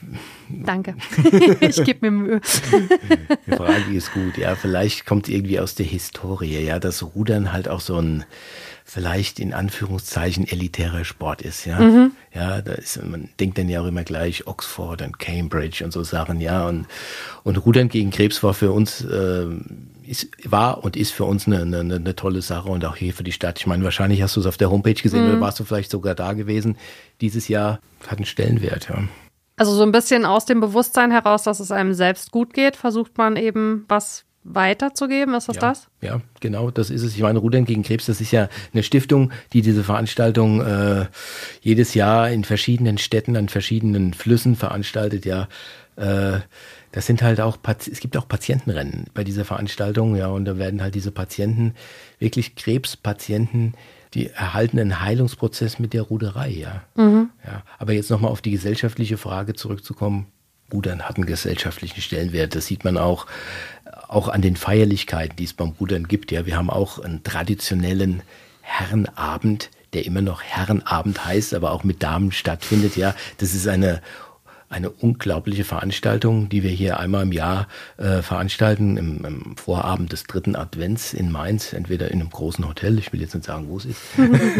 Danke. 0.48 0.96
ich 1.60 1.84
gebe 1.84 2.10
mir 2.10 2.10
Mühe. 2.10 2.40
Die 3.46 3.52
Frage 3.52 3.94
ist 3.94 4.12
gut. 4.12 4.36
Ja, 4.36 4.56
vielleicht 4.56 5.06
kommt 5.06 5.28
irgendwie 5.28 5.60
aus 5.60 5.76
der 5.76 5.86
Historie, 5.86 6.58
ja, 6.58 6.80
dass 6.80 7.00
Rudern 7.14 7.52
halt 7.52 7.68
auch 7.68 7.78
so 7.78 7.96
ein 7.96 8.24
vielleicht 8.84 9.40
in 9.40 9.54
Anführungszeichen 9.54 10.46
elitärer 10.46 11.04
Sport 11.04 11.42
ist, 11.42 11.64
ja. 11.64 11.80
Mhm. 11.80 12.12
Ja, 12.34 12.60
da 12.60 12.72
ist, 12.72 13.02
man 13.02 13.30
denkt 13.40 13.58
dann 13.58 13.68
ja 13.68 13.80
auch 13.80 13.86
immer 13.86 14.04
gleich 14.04 14.46
Oxford 14.46 15.02
und 15.02 15.18
Cambridge 15.18 15.82
und 15.84 15.92
so 15.92 16.04
Sachen, 16.04 16.40
ja. 16.40 16.68
Und, 16.68 16.86
und 17.42 17.56
Rudern 17.64 17.88
gegen 17.88 18.10
Krebs 18.10 18.42
war 18.42 18.52
für 18.52 18.72
uns 18.72 19.02
äh, 19.02 19.46
ist, 20.06 20.28
war 20.44 20.84
und 20.84 20.96
ist 20.96 21.12
für 21.12 21.24
uns 21.24 21.46
eine, 21.46 21.62
eine, 21.62 21.94
eine 21.94 22.14
tolle 22.14 22.42
Sache 22.42 22.68
und 22.68 22.84
auch 22.84 22.96
hier 22.96 23.14
für 23.14 23.24
die 23.24 23.32
Stadt. 23.32 23.58
Ich 23.58 23.66
meine, 23.66 23.84
wahrscheinlich 23.84 24.22
hast 24.22 24.36
du 24.36 24.40
es 24.40 24.46
auf 24.46 24.58
der 24.58 24.70
Homepage 24.70 24.94
gesehen 24.94 25.24
mhm. 25.24 25.30
oder 25.30 25.40
warst 25.40 25.58
du 25.60 25.64
vielleicht 25.64 25.90
sogar 25.90 26.14
da 26.14 26.34
gewesen. 26.34 26.76
Dieses 27.20 27.48
Jahr 27.48 27.80
hat 28.06 28.18
einen 28.18 28.26
Stellenwert, 28.26 28.88
ja. 28.90 29.02
Also 29.56 29.72
so 29.72 29.82
ein 29.82 29.92
bisschen 29.92 30.26
aus 30.26 30.46
dem 30.46 30.60
Bewusstsein 30.60 31.10
heraus, 31.10 31.44
dass 31.44 31.60
es 31.60 31.70
einem 31.70 31.94
selbst 31.94 32.32
gut 32.32 32.54
geht, 32.54 32.76
versucht 32.76 33.16
man 33.16 33.36
eben 33.36 33.84
was 33.88 34.24
weiterzugeben. 34.44 35.34
Ist 35.34 35.48
das 35.48 35.56
ja, 35.56 35.60
das? 35.60 35.88
Ja, 36.00 36.20
genau, 36.40 36.70
das 36.70 36.90
ist 36.90 37.02
es. 37.02 37.14
Ich 37.14 37.22
meine, 37.22 37.38
Rudern 37.38 37.64
gegen 37.64 37.82
Krebs, 37.82 38.06
das 38.06 38.20
ist 38.20 38.30
ja 38.30 38.48
eine 38.72 38.82
Stiftung, 38.82 39.32
die 39.52 39.62
diese 39.62 39.82
Veranstaltung 39.82 40.60
äh, 40.60 41.06
jedes 41.60 41.94
Jahr 41.94 42.30
in 42.30 42.44
verschiedenen 42.44 42.98
Städten, 42.98 43.36
an 43.36 43.48
verschiedenen 43.48 44.14
Flüssen 44.14 44.54
veranstaltet, 44.54 45.24
ja. 45.24 45.48
Äh, 45.96 46.40
das 46.92 47.06
sind 47.06 47.22
halt 47.22 47.40
auch, 47.40 47.58
es 47.90 47.98
gibt 47.98 48.16
auch 48.16 48.28
Patientenrennen 48.28 49.06
bei 49.14 49.24
dieser 49.24 49.44
Veranstaltung, 49.44 50.14
ja, 50.14 50.28
und 50.28 50.44
da 50.44 50.58
werden 50.58 50.80
halt 50.80 50.94
diese 50.94 51.10
Patienten, 51.10 51.74
wirklich 52.20 52.54
Krebspatienten, 52.54 53.74
die 54.14 54.30
erhalten 54.30 54.78
einen 54.78 55.00
Heilungsprozess 55.00 55.80
mit 55.80 55.92
der 55.92 56.02
Ruderei, 56.02 56.50
ja. 56.50 56.84
Mhm. 56.94 57.30
ja 57.44 57.64
aber 57.78 57.94
jetzt 57.94 58.10
nochmal 58.10 58.30
auf 58.30 58.42
die 58.42 58.52
gesellschaftliche 58.52 59.16
Frage 59.16 59.54
zurückzukommen. 59.54 60.26
Rudern 60.72 61.02
hat 61.02 61.16
einen 61.16 61.26
gesellschaftlichen 61.26 62.00
Stellenwert. 62.00 62.54
Das 62.54 62.66
sieht 62.66 62.84
man 62.84 62.96
auch, 62.96 63.26
auch 64.08 64.28
an 64.28 64.42
den 64.42 64.56
Feierlichkeiten, 64.56 65.36
die 65.36 65.44
es 65.44 65.52
beim 65.52 65.74
Rudern 65.80 66.08
gibt. 66.08 66.32
Ja, 66.32 66.46
wir 66.46 66.56
haben 66.56 66.70
auch 66.70 66.98
einen 66.98 67.22
traditionellen 67.22 68.22
Herrenabend, 68.60 69.70
der 69.92 70.06
immer 70.06 70.20
noch 70.20 70.42
Herrenabend 70.42 71.24
heißt, 71.24 71.54
aber 71.54 71.72
auch 71.72 71.84
mit 71.84 72.02
Damen 72.02 72.32
stattfindet. 72.32 72.96
Ja, 72.96 73.14
das 73.38 73.54
ist 73.54 73.68
eine 73.68 74.02
eine 74.74 74.90
unglaubliche 74.90 75.62
Veranstaltung, 75.62 76.48
die 76.48 76.64
wir 76.64 76.70
hier 76.70 76.98
einmal 76.98 77.22
im 77.22 77.30
Jahr 77.30 77.68
äh, 77.96 78.22
veranstalten, 78.22 78.96
im, 78.96 79.24
im, 79.24 79.56
Vorabend 79.56 80.10
des 80.12 80.24
dritten 80.24 80.56
Advents 80.56 81.14
in 81.14 81.30
Mainz, 81.30 81.72
entweder 81.72 82.10
in 82.10 82.20
einem 82.20 82.30
großen 82.30 82.66
Hotel, 82.66 82.98
ich 82.98 83.12
will 83.12 83.20
jetzt 83.20 83.34
nicht 83.34 83.46
sagen, 83.46 83.68
wo 83.68 83.76
es 83.76 83.84
ist. 83.84 84.00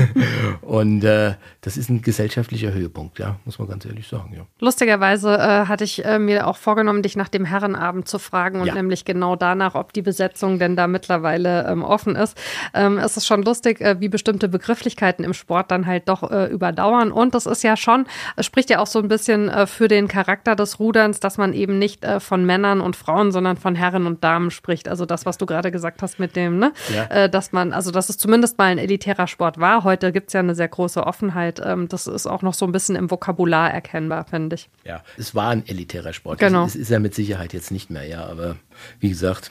und 0.63 1.03
äh, 1.03 1.35
das 1.63 1.77
ist 1.77 1.91
ein 1.91 2.01
gesellschaftlicher 2.01 2.73
Höhepunkt, 2.73 3.19
ja, 3.19 3.37
muss 3.45 3.59
man 3.59 3.67
ganz 3.67 3.85
ehrlich 3.87 4.07
sagen. 4.07 4.33
Ja. 4.37 4.47
Lustigerweise 4.61 5.35
äh, 5.35 5.67
hatte 5.67 5.83
ich 5.83 6.05
äh, 6.05 6.21
mir 6.21 6.47
auch 6.47 6.57
vorgenommen, 6.57 7.03
dich 7.03 7.17
nach 7.17 7.29
dem 7.29 7.45
Herrenabend 7.45 8.07
zu 8.07 8.21
fragen 8.21 8.61
und 8.61 8.69
ja. 8.69 8.75
nämlich 8.75 9.05
genau 9.05 9.35
danach, 9.35 9.75
ob 9.75 9.93
die 9.93 10.03
Besetzung 10.03 10.61
denn 10.61 10.77
da 10.77 10.87
mittlerweile 10.87 11.67
ähm, 11.67 11.83
offen 11.83 12.15
ist. 12.15 12.39
Ähm, 12.73 12.99
es 12.99 13.17
ist 13.17 13.27
schon 13.27 13.43
lustig, 13.43 13.81
äh, 13.81 13.99
wie 13.99 14.09
bestimmte 14.09 14.49
Begrifflichkeiten 14.49 15.25
im 15.25 15.35
Sport 15.35 15.73
dann 15.73 15.87
halt 15.87 16.09
doch 16.09 16.31
äh, 16.31 16.47
überdauern. 16.47 17.11
Und 17.11 17.35
das 17.35 17.47
ist 17.47 17.65
ja 17.65 17.77
schon, 17.77 18.07
es 18.37 18.47
spricht 18.47 18.71
ja 18.71 18.79
auch 18.79 18.87
so 18.87 19.01
ein 19.01 19.09
bisschen 19.09 19.51
für 19.67 19.89
den 19.89 20.04
den 20.05 20.09
Charakter 20.09 20.55
des 20.55 20.79
Ruderns, 20.79 21.21
dass 21.21 21.39
man 21.39 21.53
eben 21.53 21.79
nicht 21.79 22.05
äh, 22.05 22.21
von 22.21 22.45
Männern 22.45 22.81
und 22.81 22.97
Frauen, 22.97 23.33
sondern 23.33 23.57
von 23.57 23.75
Herren 23.75 24.07
und 24.07 24.23
Damen 24.23 24.51
spricht. 24.51 24.89
Also 24.89 25.07
das, 25.07 25.27
was 25.27 25.39
du 25.39 25.47
gerade 25.47 25.71
gesagt 25.71 26.03
hast 26.03 26.19
mit 26.19 26.37
dem, 26.37 26.59
ne? 26.59 26.73
Ja. 26.95 27.05
Äh, 27.05 27.31
dass 27.31 27.53
man, 27.53 27.73
also 27.73 27.91
dass 27.91 28.09
es 28.09 28.19
zumindest 28.19 28.59
mal 28.59 28.67
ein 28.67 28.79
elitärer 28.79 29.27
Sport 29.27 29.59
war. 29.59 29.85
Heute 29.85 30.13
gibt 30.13 30.29
es 30.29 30.35
ja 30.35 30.41
eine 30.41 30.55
sehr 30.55 30.69
große 30.69 31.05
Offenheit. 31.07 31.61
Ähm, 31.65 31.89
das 31.89 32.07
ist 32.07 32.27
auch 32.27 32.43
noch 32.43 32.55
so 32.55 32.67
ein 32.67 32.73
bisschen 32.73 32.97
im 32.97 33.11
Vokabular 33.11 33.73
erkennbar, 33.73 34.25
finde 34.25 34.57
ich. 34.57 34.69
Ja, 34.85 35.03
es 35.17 35.35
war 35.35 35.51
ein 35.51 35.67
elitärer 35.67 36.13
Sport. 36.13 36.39
Genau. 36.39 36.67
Es 36.67 36.77
ist 36.77 36.91
ja 36.91 36.99
mit 36.99 37.15
Sicherheit 37.15 37.53
jetzt 37.53 37.71
nicht 37.71 37.91
mehr, 37.91 38.07
ja. 38.07 38.27
Aber 38.27 38.57
wie 39.01 39.09
gesagt, 39.09 39.51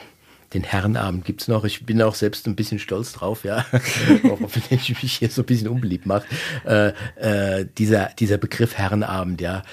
den 0.53 0.63
Herrenabend 0.63 1.25
gibt 1.25 1.41
es 1.41 1.47
noch. 1.47 1.63
Ich 1.65 1.85
bin 1.85 2.01
auch 2.01 2.15
selbst 2.15 2.47
ein 2.47 2.55
bisschen 2.55 2.79
stolz 2.79 3.13
drauf, 3.13 3.43
ja, 3.43 3.65
auch 4.23 4.39
wenn 4.39 4.77
ich 4.77 5.01
mich 5.01 5.13
hier 5.13 5.29
so 5.29 5.41
ein 5.41 5.45
bisschen 5.45 5.67
unbeliebt 5.67 6.05
mache. 6.05 6.25
Äh, 6.65 6.93
äh, 7.15 7.65
dieser, 7.77 8.11
dieser 8.19 8.37
Begriff 8.37 8.77
Herrenabend, 8.77 9.41
ja, 9.41 9.63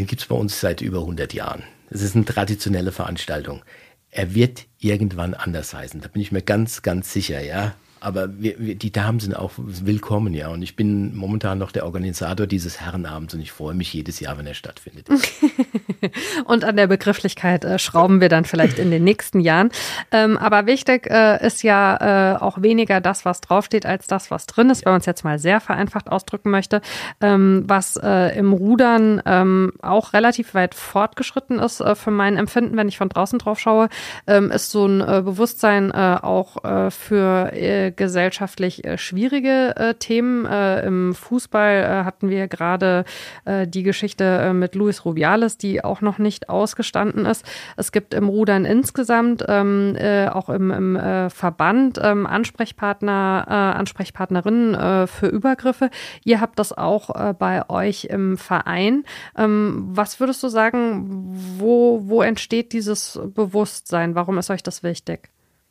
den 0.00 0.06
gibt 0.06 0.22
es 0.22 0.28
bei 0.28 0.34
uns 0.34 0.58
seit 0.58 0.80
über 0.80 1.00
100 1.00 1.34
Jahren. 1.34 1.62
Es 1.90 2.00
ist 2.00 2.16
eine 2.16 2.24
traditionelle 2.24 2.90
Veranstaltung. 2.90 3.62
Er 4.10 4.34
wird 4.34 4.64
irgendwann 4.78 5.34
anders 5.34 5.74
heißen. 5.74 6.00
Da 6.00 6.08
bin 6.08 6.22
ich 6.22 6.32
mir 6.32 6.40
ganz, 6.40 6.80
ganz 6.80 7.12
sicher, 7.12 7.42
ja. 7.42 7.74
Aber 8.00 8.40
wir, 8.40 8.58
wir, 8.58 8.76
die 8.76 8.92
Damen 8.92 9.20
sind 9.20 9.34
auch 9.36 9.52
willkommen, 9.58 10.32
ja. 10.32 10.48
Und 10.48 10.62
ich 10.62 10.74
bin 10.74 11.14
momentan 11.14 11.58
noch 11.58 11.70
der 11.70 11.84
Organisator 11.84 12.46
dieses 12.46 12.80
Herrenabends 12.80 13.34
und 13.34 13.40
ich 13.40 13.52
freue 13.52 13.74
mich 13.74 13.92
jedes 13.92 14.20
Jahr, 14.20 14.38
wenn 14.38 14.46
er 14.46 14.54
stattfindet. 14.54 15.06
und 16.50 16.64
an 16.64 16.76
der 16.76 16.88
Begrifflichkeit 16.88 17.64
äh, 17.64 17.78
schrauben 17.78 18.20
wir 18.20 18.28
dann 18.28 18.44
vielleicht 18.44 18.78
in 18.78 18.90
den 18.90 19.04
nächsten 19.04 19.40
Jahren. 19.40 19.70
Ähm, 20.10 20.36
aber 20.36 20.66
wichtig 20.66 21.08
äh, 21.08 21.46
ist 21.46 21.62
ja 21.62 22.34
äh, 22.34 22.36
auch 22.38 22.60
weniger 22.60 23.00
das, 23.00 23.24
was 23.24 23.40
draufsteht, 23.40 23.86
als 23.86 24.08
das, 24.08 24.30
was 24.30 24.46
drin 24.46 24.68
ist, 24.68 24.84
wenn 24.84 24.92
man 24.92 25.00
es 25.00 25.06
jetzt 25.06 25.24
mal 25.24 25.38
sehr 25.38 25.60
vereinfacht 25.60 26.10
ausdrücken 26.10 26.50
möchte. 26.50 26.80
Ähm, 27.20 27.64
was 27.66 27.96
äh, 27.96 28.36
im 28.36 28.52
Rudern 28.52 29.22
ähm, 29.24 29.72
auch 29.80 30.12
relativ 30.12 30.54
weit 30.54 30.74
fortgeschritten 30.74 31.60
ist, 31.60 31.80
äh, 31.80 31.94
für 31.94 32.10
mein 32.10 32.36
Empfinden, 32.36 32.76
wenn 32.76 32.88
ich 32.88 32.98
von 32.98 33.08
draußen 33.08 33.38
drauf 33.38 33.60
schaue, 33.60 33.88
ähm, 34.26 34.50
ist 34.50 34.70
so 34.70 34.86
ein 34.86 35.00
äh, 35.00 35.22
Bewusstsein 35.22 35.92
auch 35.92 36.56
für 36.90 37.52
gesellschaftlich 37.94 38.82
schwierige 38.96 39.94
Themen. 39.98 40.46
Im 40.46 41.14
Fußball 41.14 42.04
hatten 42.04 42.28
wir 42.28 42.48
gerade 42.48 43.04
die 43.46 43.82
Geschichte 43.82 44.52
mit 44.54 44.74
Luis 44.74 45.04
Rubiales, 45.04 45.58
die 45.58 45.84
auch 45.84 46.00
noch 46.00 46.18
nicht 46.18 46.39
ausgestanden 46.48 47.26
ist. 47.26 47.44
Es 47.76 47.92
gibt 47.92 48.14
im 48.14 48.28
Rudern 48.28 48.64
insgesamt, 48.64 49.44
ähm, 49.48 49.96
auch 50.32 50.48
im, 50.48 50.70
im 50.70 51.30
Verband, 51.30 52.00
ähm, 52.02 52.26
Ansprechpartner, 52.26 53.76
Ansprechpartnerinnen 53.76 55.06
für 55.06 55.26
Übergriffe. 55.26 55.90
Ihr 56.24 56.40
habt 56.40 56.58
das 56.58 56.76
auch 56.76 57.34
bei 57.34 57.68
euch 57.68 58.04
im 58.06 58.36
Verein. 58.36 59.04
Ähm, 59.36 59.88
was 59.90 60.20
würdest 60.20 60.42
du 60.42 60.48
sagen, 60.48 61.06
wo, 61.58 62.02
wo 62.04 62.22
entsteht 62.22 62.72
dieses 62.72 63.20
Bewusstsein? 63.34 64.14
Warum 64.14 64.38
ist 64.38 64.50
euch 64.50 64.62
das 64.62 64.82
wichtig? 64.82 65.30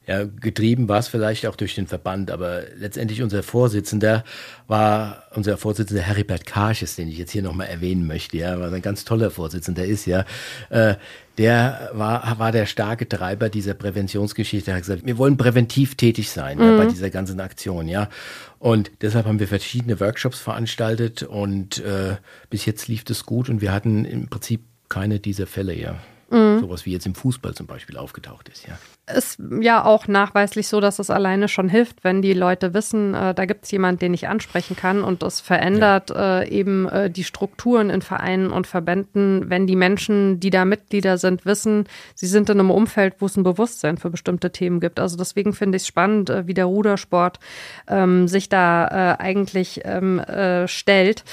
Ja, 0.09 0.23
getrieben 0.23 0.89
war 0.89 0.97
es 0.97 1.07
vielleicht 1.07 1.45
auch 1.45 1.55
durch 1.55 1.75
den 1.75 1.85
Verband, 1.85 2.31
aber 2.31 2.63
letztendlich 2.75 3.21
unser 3.21 3.43
Vorsitzender 3.43 4.23
war 4.65 5.21
unser 5.35 5.55
Vorsitzender 5.55 6.01
Heribert 6.01 6.47
Karches, 6.47 6.95
den 6.95 7.09
ich 7.09 7.19
jetzt 7.19 7.29
hier 7.29 7.43
nochmal 7.43 7.67
erwähnen 7.67 8.07
möchte, 8.07 8.37
ja, 8.37 8.59
was 8.59 8.73
ein 8.73 8.81
ganz 8.81 9.05
toller 9.05 9.29
Vorsitzender 9.29 9.85
ist, 9.85 10.07
ja. 10.07 10.25
Äh, 10.71 10.95
der 11.37 11.91
war, 11.93 12.39
war 12.39 12.51
der 12.51 12.65
starke 12.65 13.07
Treiber 13.07 13.49
dieser 13.49 13.75
Präventionsgeschichte. 13.75 14.71
Er 14.71 14.77
hat 14.77 14.81
gesagt, 14.81 15.05
wir 15.05 15.19
wollen 15.19 15.37
präventiv 15.37 15.93
tätig 15.93 16.31
sein 16.31 16.57
mhm. 16.57 16.63
ja, 16.63 16.77
bei 16.77 16.85
mhm. 16.85 16.89
dieser 16.89 17.11
ganzen 17.11 17.39
Aktion, 17.39 17.87
ja. 17.87 18.09
Und 18.57 18.89
deshalb 19.01 19.27
haben 19.27 19.39
wir 19.39 19.47
verschiedene 19.47 19.99
Workshops 19.99 20.39
veranstaltet 20.39 21.21
und 21.21 21.85
äh, 21.85 22.15
bis 22.49 22.65
jetzt 22.65 22.87
lief 22.87 23.03
das 23.03 23.27
gut 23.27 23.47
und 23.47 23.61
wir 23.61 23.71
hatten 23.71 24.05
im 24.05 24.27
Prinzip 24.27 24.61
keine 24.89 25.19
dieser 25.19 25.45
Fälle, 25.45 25.75
ja. 25.75 25.99
Mhm. 26.31 26.59
Sowas 26.59 26.85
wie 26.85 26.91
jetzt 26.91 27.05
im 27.05 27.15
Fußball 27.15 27.53
zum 27.53 27.67
Beispiel 27.67 27.97
aufgetaucht 27.97 28.49
ist, 28.49 28.67
ja. 28.67 28.77
Ist 29.11 29.39
ja 29.61 29.83
auch 29.83 30.07
nachweislich 30.07 30.67
so, 30.67 30.79
dass 30.81 30.99
es 30.99 31.09
alleine 31.09 31.47
schon 31.47 31.67
hilft, 31.67 32.03
wenn 32.03 32.21
die 32.21 32.33
Leute 32.33 32.75
wissen, 32.75 33.15
äh, 33.15 33.33
da 33.33 33.45
gibt 33.45 33.65
es 33.65 33.71
jemanden, 33.71 33.99
den 33.99 34.13
ich 34.13 34.27
ansprechen 34.27 34.75
kann 34.75 35.03
und 35.03 35.23
das 35.23 35.41
verändert 35.41 36.11
ja. 36.11 36.41
äh, 36.41 36.49
eben 36.49 36.87
äh, 36.87 37.09
die 37.09 37.23
Strukturen 37.23 37.89
in 37.89 38.03
Vereinen 38.03 38.51
und 38.51 38.67
Verbänden, 38.67 39.49
wenn 39.49 39.65
die 39.65 39.75
Menschen, 39.75 40.39
die 40.39 40.51
da 40.51 40.63
Mitglieder 40.63 41.17
sind, 41.17 41.45
wissen, 41.45 41.85
sie 42.13 42.27
sind 42.27 42.51
in 42.51 42.59
einem 42.59 42.69
Umfeld, 42.69 43.15
wo 43.17 43.25
es 43.25 43.35
ein 43.35 43.43
Bewusstsein 43.43 43.97
für 43.97 44.11
bestimmte 44.11 44.51
Themen 44.51 44.79
gibt. 44.79 44.99
Also 44.99 45.17
deswegen 45.17 45.53
finde 45.53 45.77
ich 45.77 45.83
es 45.83 45.87
spannend, 45.87 46.29
äh, 46.29 46.45
wie 46.45 46.53
der 46.53 46.65
Rudersport 46.65 47.39
ähm, 47.87 48.27
sich 48.27 48.47
da 48.47 48.87
äh, 48.87 49.21
eigentlich 49.21 49.81
ähm, 49.85 50.19
äh, 50.19 50.67
stellt. 50.67 51.23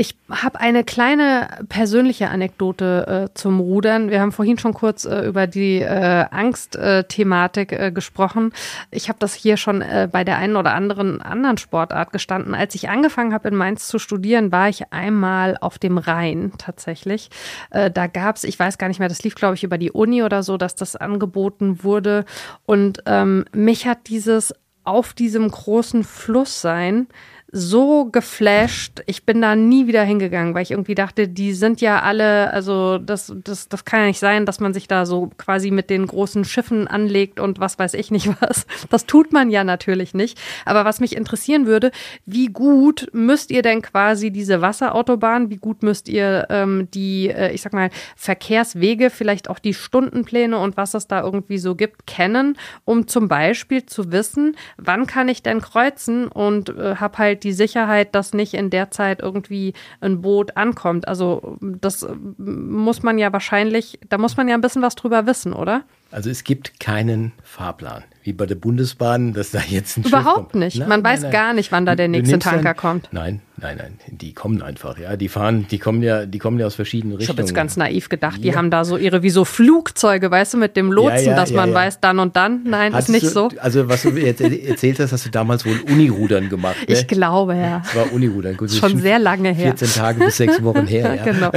Ich 0.00 0.14
habe 0.30 0.60
eine 0.60 0.84
kleine 0.84 1.48
persönliche 1.68 2.30
Anekdote 2.30 3.30
äh, 3.32 3.34
zum 3.34 3.58
Rudern. 3.58 4.10
Wir 4.10 4.20
haben 4.20 4.30
vorhin 4.30 4.56
schon 4.56 4.72
kurz 4.72 5.04
äh, 5.04 5.26
über 5.26 5.48
die 5.48 5.80
äh, 5.80 6.24
Angstthematik 6.30 7.72
äh, 7.72 7.90
gesprochen. 7.90 8.52
Ich 8.92 9.08
habe 9.08 9.18
das 9.18 9.34
hier 9.34 9.56
schon 9.56 9.82
äh, 9.82 10.08
bei 10.10 10.22
der 10.22 10.38
einen 10.38 10.54
oder 10.54 10.72
anderen 10.74 11.20
anderen 11.20 11.58
Sportart 11.58 12.12
gestanden. 12.12 12.54
Als 12.54 12.76
ich 12.76 12.88
angefangen 12.88 13.34
habe 13.34 13.48
in 13.48 13.56
Mainz 13.56 13.88
zu 13.88 13.98
studieren, 13.98 14.52
war 14.52 14.68
ich 14.68 14.92
einmal 14.92 15.58
auf 15.60 15.80
dem 15.80 15.98
Rhein 15.98 16.52
tatsächlich. 16.58 17.28
Äh, 17.70 17.90
da 17.90 18.06
gab 18.06 18.36
es, 18.36 18.44
ich 18.44 18.56
weiß 18.56 18.78
gar 18.78 18.86
nicht 18.86 19.00
mehr, 19.00 19.08
das 19.08 19.24
lief 19.24 19.34
glaube 19.34 19.56
ich 19.56 19.64
über 19.64 19.78
die 19.78 19.90
Uni 19.90 20.22
oder 20.22 20.44
so, 20.44 20.58
dass 20.58 20.76
das 20.76 20.94
angeboten 20.94 21.82
wurde. 21.82 22.24
Und 22.66 23.02
ähm, 23.06 23.46
mich 23.52 23.88
hat 23.88 24.06
dieses 24.06 24.54
auf 24.84 25.12
diesem 25.12 25.50
großen 25.50 26.04
Fluss 26.04 26.60
sein 26.60 27.08
so 27.50 28.06
geflasht. 28.06 29.02
Ich 29.06 29.24
bin 29.24 29.40
da 29.40 29.56
nie 29.56 29.86
wieder 29.86 30.04
hingegangen, 30.04 30.54
weil 30.54 30.62
ich 30.62 30.70
irgendwie 30.70 30.94
dachte, 30.94 31.28
die 31.28 31.54
sind 31.54 31.80
ja 31.80 32.02
alle, 32.02 32.52
also 32.52 32.98
das, 32.98 33.32
das, 33.42 33.70
das 33.70 33.86
kann 33.86 34.00
ja 34.00 34.06
nicht 34.06 34.18
sein, 34.18 34.44
dass 34.44 34.60
man 34.60 34.74
sich 34.74 34.86
da 34.86 35.06
so 35.06 35.30
quasi 35.38 35.70
mit 35.70 35.88
den 35.88 36.06
großen 36.06 36.44
Schiffen 36.44 36.86
anlegt 36.86 37.40
und 37.40 37.58
was 37.58 37.78
weiß 37.78 37.94
ich 37.94 38.10
nicht 38.10 38.28
was. 38.40 38.66
Das 38.90 39.06
tut 39.06 39.32
man 39.32 39.50
ja 39.50 39.64
natürlich 39.64 40.12
nicht. 40.12 40.38
Aber 40.66 40.84
was 40.84 41.00
mich 41.00 41.16
interessieren 41.16 41.64
würde, 41.64 41.90
wie 42.26 42.48
gut 42.48 43.08
müsst 43.12 43.50
ihr 43.50 43.62
denn 43.62 43.80
quasi 43.80 44.30
diese 44.30 44.60
Wasserautobahn, 44.60 45.48
wie 45.48 45.56
gut 45.56 45.82
müsst 45.82 46.08
ihr 46.10 46.46
ähm, 46.50 46.88
die, 46.92 47.30
äh, 47.30 47.52
ich 47.52 47.62
sag 47.62 47.72
mal, 47.72 47.88
Verkehrswege, 48.14 49.08
vielleicht 49.08 49.48
auch 49.48 49.58
die 49.58 49.74
Stundenpläne 49.74 50.58
und 50.58 50.76
was 50.76 50.92
es 50.92 51.06
da 51.06 51.22
irgendwie 51.22 51.58
so 51.58 51.74
gibt, 51.74 52.06
kennen, 52.06 52.58
um 52.84 53.08
zum 53.08 53.28
Beispiel 53.28 53.86
zu 53.86 54.12
wissen, 54.12 54.54
wann 54.76 55.06
kann 55.06 55.28
ich 55.28 55.42
denn 55.42 55.62
kreuzen 55.62 56.28
und 56.28 56.68
äh, 56.68 56.96
habe 56.96 57.16
halt 57.16 57.37
halt 57.38 57.44
die 57.44 57.52
Sicherheit, 57.52 58.14
dass 58.14 58.34
nicht 58.34 58.54
in 58.54 58.70
der 58.70 58.90
Zeit 58.90 59.20
irgendwie 59.20 59.74
ein 60.00 60.20
Boot 60.20 60.56
ankommt. 60.56 61.06
Also 61.06 61.56
das 61.60 62.06
muss 62.36 63.02
man 63.02 63.18
ja 63.18 63.32
wahrscheinlich, 63.32 63.98
da 64.08 64.18
muss 64.18 64.36
man 64.36 64.48
ja 64.48 64.54
ein 64.54 64.60
bisschen 64.60 64.82
was 64.82 64.94
drüber 64.94 65.26
wissen, 65.26 65.52
oder? 65.52 65.82
Also 66.10 66.30
es 66.30 66.44
gibt 66.44 66.80
keinen 66.80 67.32
Fahrplan 67.42 68.04
wie 68.28 68.34
bei 68.34 68.44
der 68.44 68.56
Bundesbahn, 68.56 69.32
dass 69.32 69.52
da 69.52 69.60
jetzt 69.66 69.96
ein 69.96 70.04
Überhaupt 70.04 70.54
nicht. 70.54 70.78
Nein, 70.78 70.88
Man 70.90 71.02
weiß 71.02 71.22
nein, 71.22 71.30
gar 71.32 71.54
nicht, 71.54 71.72
wann 71.72 71.86
da 71.86 71.94
der 71.94 72.08
nächste 72.08 72.38
Tanker 72.38 72.70
ein, 72.70 72.76
kommt. 72.76 73.08
Nein, 73.10 73.40
nein, 73.56 73.78
nein. 73.78 73.98
Die 74.06 74.34
kommen 74.34 74.60
einfach, 74.60 74.98
ja. 74.98 75.16
Die 75.16 75.28
fahren, 75.28 75.66
die 75.70 75.78
kommen 75.78 76.02
ja, 76.02 76.26
die 76.26 76.38
kommen 76.38 76.58
ja 76.58 76.66
aus 76.66 76.74
verschiedenen 76.74 77.16
Richtungen. 77.16 77.24
Ich 77.24 77.28
habe 77.30 77.40
jetzt 77.40 77.54
ganz 77.54 77.78
naiv 77.78 78.10
gedacht, 78.10 78.44
die 78.44 78.54
haben 78.54 78.70
da 78.70 78.84
so 78.84 78.98
ihre 78.98 79.22
wie 79.22 79.30
so 79.30 79.46
Flugzeuge, 79.46 80.30
weißt 80.30 80.52
du, 80.52 80.58
mit 80.58 80.76
dem 80.76 80.92
Lotsen, 80.92 81.24
ja, 81.24 81.30
ja, 81.30 81.36
dass 81.36 81.52
man 81.52 81.72
weiß, 81.72 82.00
dann 82.00 82.18
und 82.18 82.36
dann. 82.36 82.64
Nein, 82.64 82.92
Hattest 82.92 83.08
ist 83.08 83.12
nicht 83.14 83.26
du, 83.26 83.30
so. 83.30 83.50
Also 83.60 83.88
was 83.88 84.02
du 84.02 84.10
jetzt 84.10 84.42
erzählt 84.42 85.00
hast, 85.00 85.12
hast 85.12 85.24
du 85.24 85.30
damals 85.30 85.64
wohl 85.64 85.80
Unirudern 85.88 86.50
gemacht. 86.50 86.86
Ne? 86.86 86.96
Ich 86.96 87.06
glaube, 87.06 87.56
ja. 87.56 87.78
Das 87.78 87.96
war 87.96 88.12
Unirudern. 88.12 88.58
Gut, 88.58 88.70
schon, 88.70 88.90
schon 88.90 89.00
sehr 89.00 89.18
lange 89.18 89.54
her. 89.54 89.74
14 89.74 89.88
Tage 90.02 90.24
bis 90.26 90.36
sechs 90.36 90.62
Wochen 90.62 90.86
her, 90.86 91.14
ja. 91.16 91.24
genau. 91.24 91.50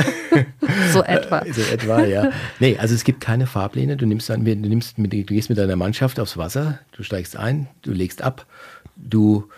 So 0.94 1.04
etwa. 1.06 1.44
So 1.52 1.62
etwa, 1.74 2.06
ja. 2.06 2.32
Nee, 2.62 2.78
also 2.80 2.96
es 2.96 3.04
gibt 3.04 3.20
keine 3.20 3.46
Fahrpläne. 3.46 3.98
Du 3.98 4.06
nimmst 4.06 4.30
dann, 4.30 4.41
du 4.46 4.56
nimmst 4.56 4.98
mit, 4.98 5.14
du 5.14 5.24
gehst 5.24 5.50
mit 5.50 5.58
deiner 5.58 5.76
Mannschaft 5.76 6.20
aufs 6.20 6.38
Wasser, 6.38 6.80
du 6.92 7.04
steigst 7.04 7.36
ein, 7.36 7.68
du 7.82 7.92
legst 7.92 8.22
ab, 8.22 8.46
du 8.96 9.50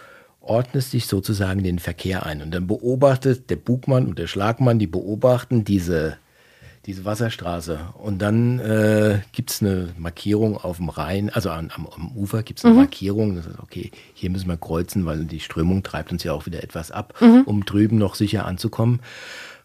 ordnest 0.43 0.93
dich 0.93 1.07
sozusagen 1.07 1.63
den 1.63 1.79
Verkehr 1.79 2.25
ein. 2.25 2.41
Und 2.41 2.51
dann 2.51 2.67
beobachtet 2.67 3.49
der 3.49 3.55
Bugmann 3.55 4.07
und 4.07 4.19
der 4.19 4.27
Schlagmann, 4.27 4.77
die 4.77 4.87
beobachten 4.87 5.63
diese, 5.63 6.17
diese 6.85 7.05
Wasserstraße. 7.05 7.79
Und 7.97 8.21
dann 8.21 8.59
äh, 8.59 9.19
gibt 9.31 9.51
es 9.51 9.61
eine 9.61 9.93
Markierung 9.97 10.57
auf 10.57 10.77
dem 10.77 10.89
Rhein, 10.89 11.29
also 11.29 11.49
am, 11.49 11.69
am 11.75 12.11
Ufer 12.15 12.43
gibt 12.43 12.59
es 12.59 12.65
eine 12.65 12.73
mhm. 12.73 12.79
Markierung. 12.81 13.35
Das 13.37 13.45
ist, 13.45 13.59
okay, 13.59 13.91
hier 14.13 14.29
müssen 14.29 14.49
wir 14.49 14.57
kreuzen, 14.57 15.05
weil 15.05 15.25
die 15.25 15.39
Strömung 15.39 15.81
treibt 15.81 16.11
uns 16.11 16.23
ja 16.23 16.33
auch 16.33 16.45
wieder 16.45 16.61
etwas 16.61 16.91
ab, 16.91 17.13
mhm. 17.21 17.43
um 17.45 17.65
drüben 17.65 17.97
noch 17.97 18.15
sicher 18.15 18.45
anzukommen. 18.45 18.99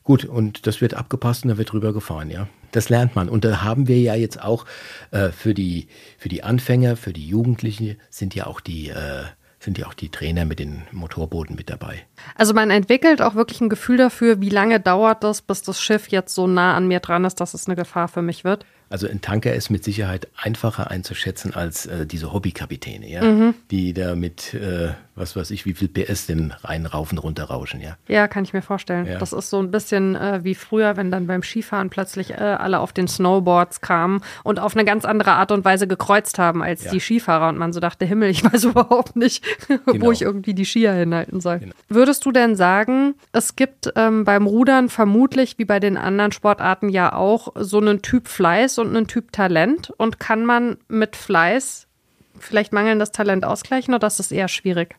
Gut, 0.08 0.24
und 0.24 0.66
das 0.66 0.80
wird 0.80 0.94
abgepasst 0.94 1.44
und 1.44 1.50
da 1.50 1.58
wird 1.58 1.70
drüber 1.70 1.92
gefahren, 1.92 2.30
ja. 2.30 2.48
Das 2.72 2.88
lernt 2.88 3.14
man. 3.14 3.28
Und 3.28 3.44
da 3.44 3.60
haben 3.60 3.88
wir 3.88 4.00
ja 4.00 4.14
jetzt 4.14 4.42
auch 4.42 4.64
äh, 5.10 5.28
für, 5.28 5.52
die, 5.52 5.88
für 6.16 6.30
die 6.30 6.42
Anfänger, 6.42 6.96
für 6.96 7.12
die 7.12 7.28
Jugendlichen 7.28 7.98
sind 8.08 8.34
ja 8.34 8.46
auch 8.46 8.60
die, 8.60 8.88
äh, 8.88 9.24
sind 9.60 9.76
ja 9.76 9.86
auch 9.86 9.92
die 9.92 10.08
Trainer 10.08 10.46
mit 10.46 10.60
den 10.60 10.84
Motorbooten 10.92 11.56
mit 11.56 11.68
dabei. 11.68 12.06
Also 12.36 12.54
man 12.54 12.70
entwickelt 12.70 13.20
auch 13.20 13.34
wirklich 13.34 13.60
ein 13.60 13.68
Gefühl 13.68 13.98
dafür, 13.98 14.40
wie 14.40 14.48
lange 14.48 14.80
dauert 14.80 15.22
das, 15.24 15.42
bis 15.42 15.60
das 15.60 15.78
Schiff 15.78 16.08
jetzt 16.08 16.34
so 16.34 16.46
nah 16.46 16.74
an 16.74 16.88
mir 16.88 17.00
dran 17.00 17.26
ist, 17.26 17.38
dass 17.42 17.52
es 17.52 17.66
eine 17.66 17.76
Gefahr 17.76 18.08
für 18.08 18.22
mich 18.22 18.44
wird? 18.44 18.64
Also 18.88 19.06
ein 19.06 19.20
Tanker 19.20 19.52
ist 19.52 19.68
mit 19.68 19.84
Sicherheit 19.84 20.28
einfacher 20.36 20.90
einzuschätzen 20.90 21.54
als 21.54 21.84
äh, 21.84 22.06
diese 22.06 22.32
Hobbykapitäne, 22.32 23.10
ja, 23.10 23.22
mhm. 23.22 23.54
die 23.70 23.92
da 23.92 24.14
mit, 24.14 24.54
äh, 24.54 24.92
was 25.18 25.36
weiß 25.36 25.50
ich, 25.50 25.66
wie 25.66 25.74
viel 25.74 25.88
PS 25.88 26.26
den 26.26 26.52
reinraufen, 26.62 27.18
runterrauschen, 27.18 27.80
ja. 27.80 27.96
Ja, 28.08 28.28
kann 28.28 28.44
ich 28.44 28.52
mir 28.52 28.62
vorstellen. 28.62 29.06
Ja. 29.06 29.18
Das 29.18 29.32
ist 29.32 29.50
so 29.50 29.58
ein 29.58 29.70
bisschen 29.70 30.14
äh, 30.16 30.40
wie 30.42 30.54
früher, 30.54 30.96
wenn 30.96 31.10
dann 31.10 31.26
beim 31.26 31.42
Skifahren 31.42 31.90
plötzlich 31.90 32.30
äh, 32.30 32.34
alle 32.34 32.80
auf 32.80 32.92
den 32.92 33.08
Snowboards 33.08 33.80
kamen 33.80 34.20
und 34.44 34.60
auf 34.60 34.74
eine 34.74 34.84
ganz 34.84 35.04
andere 35.04 35.32
Art 35.32 35.52
und 35.52 35.64
Weise 35.64 35.86
gekreuzt 35.86 36.38
haben 36.38 36.62
als 36.62 36.84
ja. 36.84 36.90
die 36.90 37.00
Skifahrer 37.00 37.48
und 37.48 37.58
man 37.58 37.72
so 37.72 37.80
dachte, 37.80 38.04
Himmel, 38.04 38.30
ich 38.30 38.44
weiß 38.44 38.64
überhaupt 38.64 39.16
nicht, 39.16 39.44
genau. 39.68 40.06
wo 40.06 40.12
ich 40.12 40.22
irgendwie 40.22 40.54
die 40.54 40.64
Skier 40.64 40.92
hinhalten 40.92 41.40
soll. 41.40 41.60
Genau. 41.60 41.74
Würdest 41.88 42.24
du 42.24 42.32
denn 42.32 42.56
sagen, 42.56 43.14
es 43.32 43.56
gibt 43.56 43.92
ähm, 43.96 44.24
beim 44.24 44.46
Rudern 44.46 44.88
vermutlich, 44.88 45.58
wie 45.58 45.64
bei 45.64 45.80
den 45.80 45.96
anderen 45.96 46.32
Sportarten 46.32 46.88
ja 46.88 47.12
auch, 47.12 47.52
so 47.56 47.78
einen 47.78 48.02
Typ 48.02 48.28
Fleiß 48.28 48.78
und 48.78 48.88
einen 48.88 49.06
Typ 49.06 49.32
Talent? 49.32 49.90
Und 49.96 50.18
kann 50.18 50.44
man 50.44 50.76
mit 50.88 51.16
Fleiß 51.16 51.86
vielleicht 52.38 52.72
mangelndes 52.72 53.10
Talent 53.10 53.44
ausgleichen 53.44 53.94
oder 53.94 54.06
ist 54.06 54.18
das 54.18 54.32
eher 54.32 54.48
schwierig? 54.48 54.96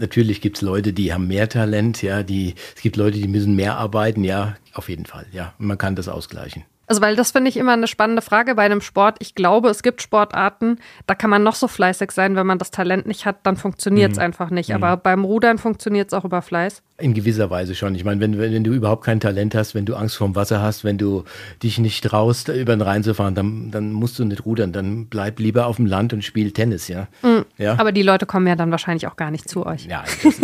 Natürlich 0.00 0.40
gibt 0.40 0.58
es 0.58 0.62
Leute, 0.62 0.92
die 0.92 1.12
haben 1.12 1.26
mehr 1.26 1.48
Talent, 1.48 2.02
ja, 2.02 2.22
die, 2.22 2.54
es 2.76 2.82
gibt 2.82 2.96
Leute, 2.96 3.18
die 3.18 3.28
müssen 3.28 3.56
mehr 3.56 3.76
arbeiten, 3.76 4.24
ja, 4.24 4.56
auf 4.74 4.88
jeden 4.88 5.06
Fall, 5.06 5.26
ja. 5.32 5.54
Man 5.58 5.78
kann 5.78 5.96
das 5.96 6.08
ausgleichen. 6.08 6.64
Also, 6.88 7.02
weil 7.02 7.16
das 7.16 7.32
finde 7.32 7.50
ich 7.50 7.56
immer 7.56 7.72
eine 7.72 7.86
spannende 7.86 8.22
Frage 8.22 8.54
bei 8.54 8.62
einem 8.62 8.80
Sport. 8.80 9.16
Ich 9.20 9.34
glaube, 9.34 9.68
es 9.68 9.82
gibt 9.82 10.00
Sportarten, 10.02 10.78
da 11.06 11.14
kann 11.14 11.30
man 11.30 11.42
noch 11.42 11.54
so 11.54 11.68
fleißig 11.68 12.10
sein, 12.12 12.34
wenn 12.34 12.46
man 12.46 12.58
das 12.58 12.70
Talent 12.70 13.06
nicht 13.06 13.26
hat, 13.26 13.36
dann 13.44 13.56
funktioniert 13.56 14.12
es 14.12 14.18
mhm. 14.18 14.24
einfach 14.24 14.50
nicht. 14.50 14.74
Aber 14.74 14.96
mhm. 14.96 15.00
beim 15.02 15.24
Rudern 15.24 15.58
funktioniert 15.58 16.08
es 16.08 16.14
auch 16.14 16.24
über 16.24 16.42
Fleiß. 16.42 16.82
In 17.00 17.14
gewisser 17.14 17.50
Weise 17.50 17.74
schon. 17.76 17.94
Ich 17.94 18.04
meine, 18.04 18.20
wenn, 18.20 18.38
wenn 18.38 18.64
du 18.64 18.72
überhaupt 18.72 19.04
kein 19.04 19.20
Talent 19.20 19.54
hast, 19.54 19.74
wenn 19.74 19.84
du 19.84 19.94
Angst 19.94 20.16
vorm 20.16 20.34
Wasser 20.34 20.60
hast, 20.60 20.82
wenn 20.82 20.98
du 20.98 21.24
dich 21.62 21.78
nicht 21.78 22.02
traust, 22.02 22.48
über 22.48 22.74
den 22.74 22.80
Rhein 22.80 23.04
zu 23.04 23.14
fahren, 23.14 23.34
dann, 23.36 23.70
dann 23.70 23.92
musst 23.92 24.18
du 24.18 24.24
nicht 24.24 24.44
rudern. 24.44 24.72
Dann 24.72 25.06
bleib 25.06 25.38
lieber 25.38 25.66
auf 25.66 25.76
dem 25.76 25.86
Land 25.86 26.12
und 26.12 26.24
spiel 26.24 26.50
Tennis, 26.50 26.88
ja. 26.88 27.06
Mhm. 27.22 27.44
ja? 27.56 27.78
Aber 27.78 27.92
die 27.92 28.02
Leute 28.02 28.26
kommen 28.26 28.46
ja 28.46 28.56
dann 28.56 28.70
wahrscheinlich 28.70 29.06
auch 29.06 29.16
gar 29.16 29.30
nicht 29.30 29.48
zu 29.48 29.64
euch. 29.64 29.86
Ja. 29.86 30.02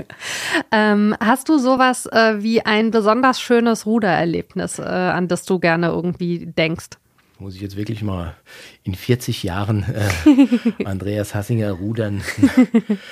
ähm, 0.72 1.14
hast 1.20 1.48
du 1.48 1.58
sowas 1.58 2.06
äh, 2.06 2.42
wie 2.42 2.62
ein 2.64 2.90
besonders 2.90 3.40
schönes 3.40 3.84
Rudererlebnis, 3.84 4.78
äh, 4.78 4.82
an 4.82 5.28
das 5.28 5.39
du 5.48 5.58
gerne 5.58 5.88
irgendwie 5.88 6.46
denkst? 6.46 6.98
Muss 7.40 7.54
ich 7.54 7.62
jetzt 7.62 7.76
wirklich 7.76 8.02
mal 8.02 8.34
in 8.82 8.94
40 8.94 9.42
Jahren 9.44 9.84
äh, 9.84 10.84
Andreas 10.84 11.34
Hassinger 11.34 11.72
rudern? 11.72 12.20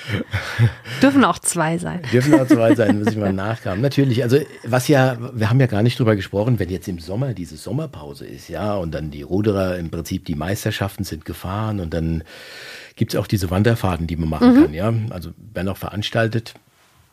Dürfen 1.01 1.23
auch 1.25 1.39
zwei 1.39 1.79
sein. 1.79 2.03
Dürfen 2.13 2.39
auch 2.39 2.45
zwei 2.45 2.75
sein, 2.75 2.99
muss 2.99 3.07
ich 3.07 3.17
mal 3.17 3.33
nachkamen. 3.33 3.81
Natürlich, 3.81 4.21
also 4.21 4.37
was 4.63 4.87
ja, 4.87 5.17
wir 5.33 5.49
haben 5.49 5.59
ja 5.59 5.65
gar 5.65 5.81
nicht 5.81 5.97
drüber 5.97 6.15
gesprochen, 6.15 6.59
wenn 6.59 6.69
jetzt 6.69 6.87
im 6.87 6.99
Sommer 6.99 7.33
diese 7.33 7.57
Sommerpause 7.57 8.27
ist, 8.27 8.49
ja, 8.49 8.75
und 8.75 8.93
dann 8.93 9.09
die 9.09 9.23
Ruderer 9.23 9.79
im 9.79 9.89
Prinzip 9.89 10.25
die 10.25 10.35
Meisterschaften 10.35 11.05
sind 11.05 11.25
gefahren 11.25 11.79
und 11.79 11.95
dann 11.95 12.23
gibt 12.95 13.15
es 13.15 13.19
auch 13.19 13.25
diese 13.25 13.49
Wanderfahrten, 13.49 14.05
die 14.05 14.15
man 14.15 14.29
machen 14.29 14.53
mhm. 14.53 14.61
kann, 14.61 14.73
ja. 14.75 14.93
Also 15.09 15.31
werden 15.53 15.69
auch 15.69 15.77
veranstaltet 15.77 16.53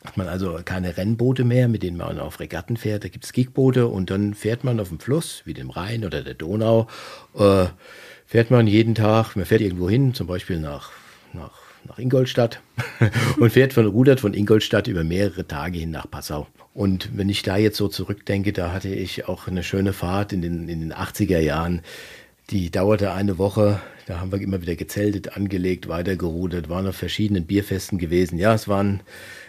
hat 0.06 0.16
man 0.16 0.28
also 0.28 0.58
keine 0.64 0.96
Rennboote 0.96 1.44
mehr, 1.44 1.68
mit 1.68 1.82
denen 1.82 1.96
man 1.96 2.18
auf 2.18 2.40
Regatten 2.40 2.76
fährt. 2.76 3.04
Da 3.04 3.08
gibt 3.08 3.24
es 3.24 3.32
Gigboote 3.32 3.86
und 3.86 4.10
dann 4.10 4.34
fährt 4.34 4.64
man 4.64 4.80
auf 4.80 4.88
dem 4.88 5.00
Fluss, 5.00 5.42
wie 5.44 5.54
dem 5.54 5.70
Rhein 5.70 6.04
oder 6.04 6.22
der 6.22 6.34
Donau, 6.34 6.86
äh, 7.36 7.66
fährt 8.26 8.50
man 8.50 8.66
jeden 8.66 8.94
Tag, 8.94 9.34
man 9.36 9.44
fährt 9.44 9.60
irgendwo 9.60 9.90
hin, 9.90 10.14
zum 10.14 10.26
Beispiel 10.26 10.58
nach, 10.58 10.90
nach, 11.32 11.52
nach 11.84 11.98
Ingolstadt 11.98 12.60
und 13.38 13.50
fährt 13.50 13.72
von, 13.72 13.86
rudert 13.86 14.20
von 14.20 14.34
Ingolstadt 14.34 14.86
über 14.86 15.04
mehrere 15.04 15.46
Tage 15.46 15.78
hin 15.78 15.90
nach 15.90 16.10
Passau. 16.10 16.46
Und 16.72 17.16
wenn 17.16 17.28
ich 17.28 17.42
da 17.42 17.56
jetzt 17.56 17.78
so 17.78 17.88
zurückdenke, 17.88 18.52
da 18.52 18.72
hatte 18.72 18.90
ich 18.90 19.28
auch 19.28 19.48
eine 19.48 19.62
schöne 19.62 19.92
Fahrt 19.92 20.32
in 20.32 20.42
den, 20.42 20.68
in 20.68 20.80
den 20.80 20.92
80er 20.92 21.38
Jahren. 21.38 21.82
Die 22.50 22.70
dauerte 22.70 23.12
eine 23.12 23.38
Woche. 23.38 23.80
Da 24.06 24.20
haben 24.20 24.30
wir 24.30 24.40
immer 24.40 24.62
wieder 24.62 24.76
gezeltet, 24.76 25.36
angelegt, 25.36 25.88
weitergerudert, 25.88 26.68
waren 26.68 26.86
auf 26.86 26.94
verschiedenen 26.94 27.44
Bierfesten 27.44 27.98
gewesen. 27.98 28.38
Ja, 28.38 28.54
es 28.54 28.68
waren 28.68 29.02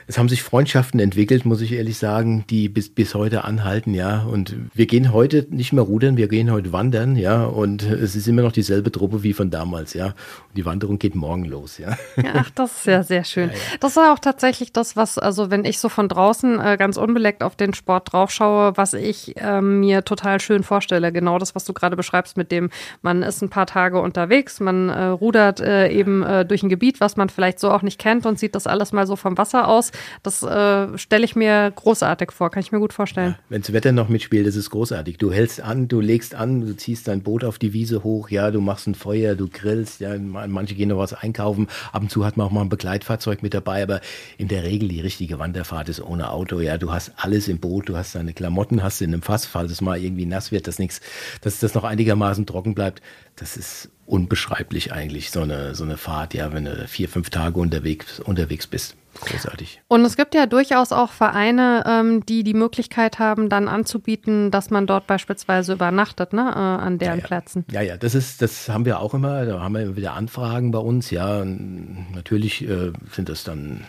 es 0.10 0.17
haben 0.17 0.30
sich 0.30 0.41
Freundschaften 0.41 1.02
entwickelt, 1.02 1.43
muss 1.43 1.60
ich 1.60 1.74
ehrlich 1.74 1.98
sagen, 1.98 2.46
die 2.50 2.70
bis, 2.70 2.88
bis 2.88 3.13
heute 3.13 3.43
anhalten, 3.43 3.93
ja. 3.93 4.22
Und 4.24 4.56
wir 4.74 4.86
gehen 4.86 5.12
heute 5.12 5.46
nicht 5.50 5.74
mehr 5.74 5.84
rudern, 5.84 6.15
wir 6.15 6.30
gehen 6.30 6.50
heute 6.50 6.72
wandern, 6.72 7.17
ja. 7.17 7.43
Und 7.43 7.84
es 7.84 8.15
ist 8.15 8.26
immer 8.26 8.41
noch 8.41 8.54
dieselbe 8.54 8.89
Truppe 8.89 9.24
wie 9.24 9.34
von 9.34 9.52
damals, 9.52 9.93
ja. 9.93 10.06
Und 10.06 10.56
die 10.56 10.63
Wanderung 10.63 10.98
geht 10.98 11.13
morgen 11.13 11.43
los, 11.43 11.78
ja. 11.78 11.98
Ach, 12.34 12.50
das 12.52 12.78
ist 12.78 12.86
ja 12.86 13.04
sehr 13.04 13.24
schön. 13.24 13.38
Ja, 13.48 13.54
ja. 13.54 13.78
Das 13.80 13.96
war 13.96 14.13
auch 14.13 14.20
tatsächlich 14.20 14.74
das, 14.74 14.96
was, 14.96 15.17
also 15.17 15.50
wenn 15.52 15.63
ich 15.63 15.80
so 15.80 15.89
von 15.89 16.10
draußen 16.10 16.60
äh, 16.60 16.76
ganz 16.78 16.98
unbeleckt 16.98 17.43
auf 17.43 17.56
den 17.56 17.74
Sport 17.74 18.12
draufschaue, 18.12 18.76
was 18.76 18.93
ich 18.93 19.38
äh, 19.38 19.62
mir 19.62 20.04
total 20.04 20.39
schön 20.39 20.63
vorstelle. 20.63 21.12
Genau 21.12 21.38
das, 21.38 21.56
was 21.56 21.65
du 21.65 21.74
gerade 21.74 21.96
beschreibst, 21.96 22.36
mit 22.36 22.52
dem 22.52 22.70
man 23.02 23.24
ist 23.24 23.41
ein 23.41 23.50
paar 23.50 23.67
Tage 23.67 24.02
unterwegs, 24.02 24.46
man 24.60 24.89
äh, 24.89 25.05
rudert 25.05 25.60
äh, 25.60 25.89
eben 25.89 26.23
äh, 26.23 26.45
durch 26.45 26.63
ein 26.63 26.69
Gebiet, 26.69 26.99
was 26.99 27.17
man 27.17 27.29
vielleicht 27.29 27.60
so 27.60 27.71
auch 27.71 27.81
nicht 27.81 27.99
kennt 27.99 28.25
und 28.25 28.39
sieht 28.39 28.55
das 28.55 28.67
alles 28.67 28.91
mal 28.91 29.07
so 29.07 29.15
vom 29.15 29.38
Wasser 29.38 29.67
aus. 29.67 29.91
Das 30.23 30.43
äh, 30.43 30.97
stelle 30.97 31.25
ich 31.25 31.36
mir 31.36 31.71
großartig 31.71 32.31
vor, 32.31 32.49
kann 32.49 32.62
ich 32.62 32.71
mir 32.71 32.79
gut 32.79 32.93
vorstellen. 32.93 33.36
Ja, 33.38 33.39
Wenn 33.49 33.62
das 33.62 33.73
Wetter 33.73 33.91
noch 33.91 34.10
mitspielt, 34.10 34.47
das 34.47 34.55
ist 34.55 34.69
großartig. 34.69 35.17
Du 35.17 35.31
hältst 35.31 35.62
an, 35.62 35.88
du 35.88 35.99
legst 35.99 36.36
an, 36.36 36.62
du 36.62 36.75
ziehst 36.75 37.07
dein 37.07 37.21
Boot 37.21 37.43
auf 37.43 37.60
die 37.60 37.73
Wiese 37.73 38.03
hoch, 38.03 38.29
ja, 38.29 38.51
du 38.51 38.62
machst 38.62 38.88
ein 38.88 38.95
Feuer, 38.95 39.36
du 39.36 39.47
grillst, 39.47 39.99
ja, 39.99 40.17
manche 40.17 40.75
gehen 40.75 40.89
noch 40.89 40.97
was 40.97 41.13
einkaufen. 41.13 41.67
Ab 41.91 42.01
und 42.03 42.12
zu 42.12 42.25
hat 42.25 42.38
man 42.38 42.47
auch 42.47 42.51
mal 42.51 42.62
ein 42.62 42.69
Begleitfahrzeug 42.69 43.43
mit 43.43 43.53
dabei, 43.53 43.83
aber 43.83 44.01
in 44.38 44.47
der 44.47 44.63
Regel 44.63 44.89
die 44.89 45.01
richtige 45.01 45.39
Wanderfahrt 45.39 45.89
ist 45.89 46.01
ohne 46.01 46.31
Auto, 46.31 46.60
ja. 46.60 46.77
Du 46.77 46.91
hast 46.91 47.12
alles 47.17 47.47
im 47.47 47.60
Boot, 47.60 47.89
du 47.89 47.97
hast 47.97 48.15
deine 48.15 48.33
Klamotten, 48.33 48.83
hast 48.83 49.01
in 49.01 49.13
einem 49.13 49.21
Fass, 49.21 49.45
falls 49.45 49.71
es 49.71 49.81
mal 49.81 49.99
irgendwie 49.99 50.25
nass 50.25 50.51
wird, 50.51 50.67
dass 50.67 50.79
nichts, 50.79 51.01
dass 51.41 51.60
das 51.60 51.73
noch 51.73 51.83
einigermaßen 51.83 52.45
trocken 52.45 52.75
bleibt. 52.75 53.01
Das 53.36 53.57
ist 53.57 53.89
unbeschreiblich 54.08 54.93
eigentlich, 54.93 55.32
so 55.32 55.41
eine, 55.41 55.76
so 55.76 55.84
eine 55.84 55.98
Fahrt, 55.98 56.34
ja, 56.34 56.54
wenn 56.54 56.65
du 56.65 56.88
vier, 56.88 57.10
fünf 57.10 57.30
Tage 57.30 57.60
unterwegs, 57.60 58.20
unterwegs 58.20 58.65
bist. 58.65 58.96
Großartig. 59.20 59.82
Und 59.88 60.06
es 60.06 60.15
gibt 60.15 60.36
ja 60.36 60.46
durchaus 60.46 60.91
auch 60.91 61.12
Vereine, 61.12 61.84
ähm, 61.88 62.26
die 62.26 62.43
die 62.43 62.54
Möglichkeit 62.54 63.20
haben, 63.20 63.50
dann 63.50 63.67
anzubieten, 63.67 64.52
dass 64.52 64.70
man 64.70 64.86
dort 64.86 65.08
beispielsweise 65.08 65.74
übernachtet, 65.74 66.34
ne, 66.34 66.41
äh, 66.41 66.58
an 66.58 67.00
deren 67.00 67.17
ja, 67.17 67.22
ja. 67.22 67.28
Plätzen. 67.28 67.65
Ja, 67.72 67.82
ja, 67.82 67.98
das 67.98 68.15
ist, 68.15 68.41
das 68.41 68.70
haben 68.70 68.86
wir 68.86 69.00
auch 69.00 69.13
immer. 69.13 69.46
Da 69.46 69.60
haben 69.60 69.74
wir 69.74 69.82
immer 69.82 69.96
wieder 69.96 70.13
Anfragen 70.13 70.72
bei 70.72 70.80
uns. 70.80 71.10
Ja, 71.10 71.43
natürlich 71.43 72.67
äh, 72.67 72.93
sind 73.12 73.30
das 73.30 73.43
dann 73.43 73.86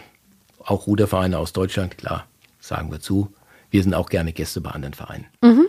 auch 0.65 0.87
Rudervereine 0.87 1.39
aus 1.39 1.53
Deutschland. 1.53 1.99
Klar, 1.99 2.27
sagen 2.59 2.91
wir 2.91 3.01
zu. 3.01 3.33
Wir 3.71 3.83
sind 3.83 3.95
auch 3.95 4.09
gerne 4.09 4.33
Gäste 4.33 4.63
bei 4.63 4.71
anderen 4.71 4.95
Vereinen. 4.95 5.27
Mhm. 5.43 5.69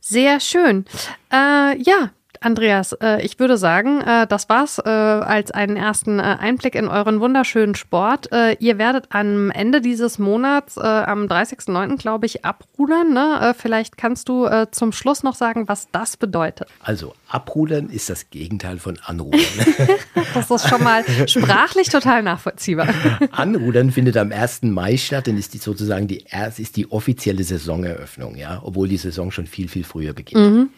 Sehr 0.00 0.38
schön. 0.38 0.84
Äh, 1.32 1.76
ja, 1.82 2.10
Andreas, 2.40 2.92
äh, 2.92 3.22
ich 3.24 3.38
würde 3.38 3.56
sagen, 3.56 4.00
äh, 4.00 4.26
das 4.26 4.48
war's 4.48 4.78
äh, 4.78 4.88
als 4.88 5.50
einen 5.50 5.76
ersten 5.76 6.20
Einblick 6.20 6.74
in 6.74 6.88
euren 6.88 7.20
wunderschönen 7.20 7.74
Sport. 7.74 8.28
Ihr 8.58 8.78
werdet 8.78 9.06
am 9.10 9.50
Ende 9.50 9.80
dieses 9.80 10.18
Monats, 10.18 10.78
am 10.78 11.26
30.09., 11.26 11.96
glaube 11.96 12.26
ich, 12.26 12.44
abrudern. 12.44 13.12
Ne? 13.12 13.54
Vielleicht 13.56 13.96
kannst 13.96 14.28
du 14.28 14.48
zum 14.70 14.92
Schluss 14.92 15.22
noch 15.22 15.34
sagen, 15.34 15.68
was 15.68 15.88
das 15.90 16.16
bedeutet. 16.16 16.68
Also, 16.82 17.14
abrudern 17.28 17.88
ist 17.88 18.10
das 18.10 18.30
Gegenteil 18.30 18.78
von 18.78 18.98
anrudern. 19.04 19.40
das 20.34 20.50
ist 20.50 20.68
schon 20.68 20.82
mal 20.82 21.04
sprachlich 21.28 21.88
total 21.88 22.22
nachvollziehbar. 22.22 22.88
Anrudern 23.32 23.90
findet 23.90 24.16
am 24.16 24.32
1. 24.32 24.62
Mai 24.62 24.96
statt, 24.96 25.26
dann 25.26 25.36
ist 25.36 25.54
die 25.54 25.58
sozusagen 25.58 26.08
die, 26.08 26.24
ist 26.56 26.76
die 26.76 26.90
offizielle 26.90 27.44
Saisoneröffnung, 27.44 28.36
ja, 28.36 28.60
obwohl 28.62 28.88
die 28.88 28.96
Saison 28.96 29.30
schon 29.30 29.46
viel, 29.46 29.68
viel 29.68 29.84
früher 29.84 30.12
beginnt. 30.12 30.54
Mhm. 30.54 30.70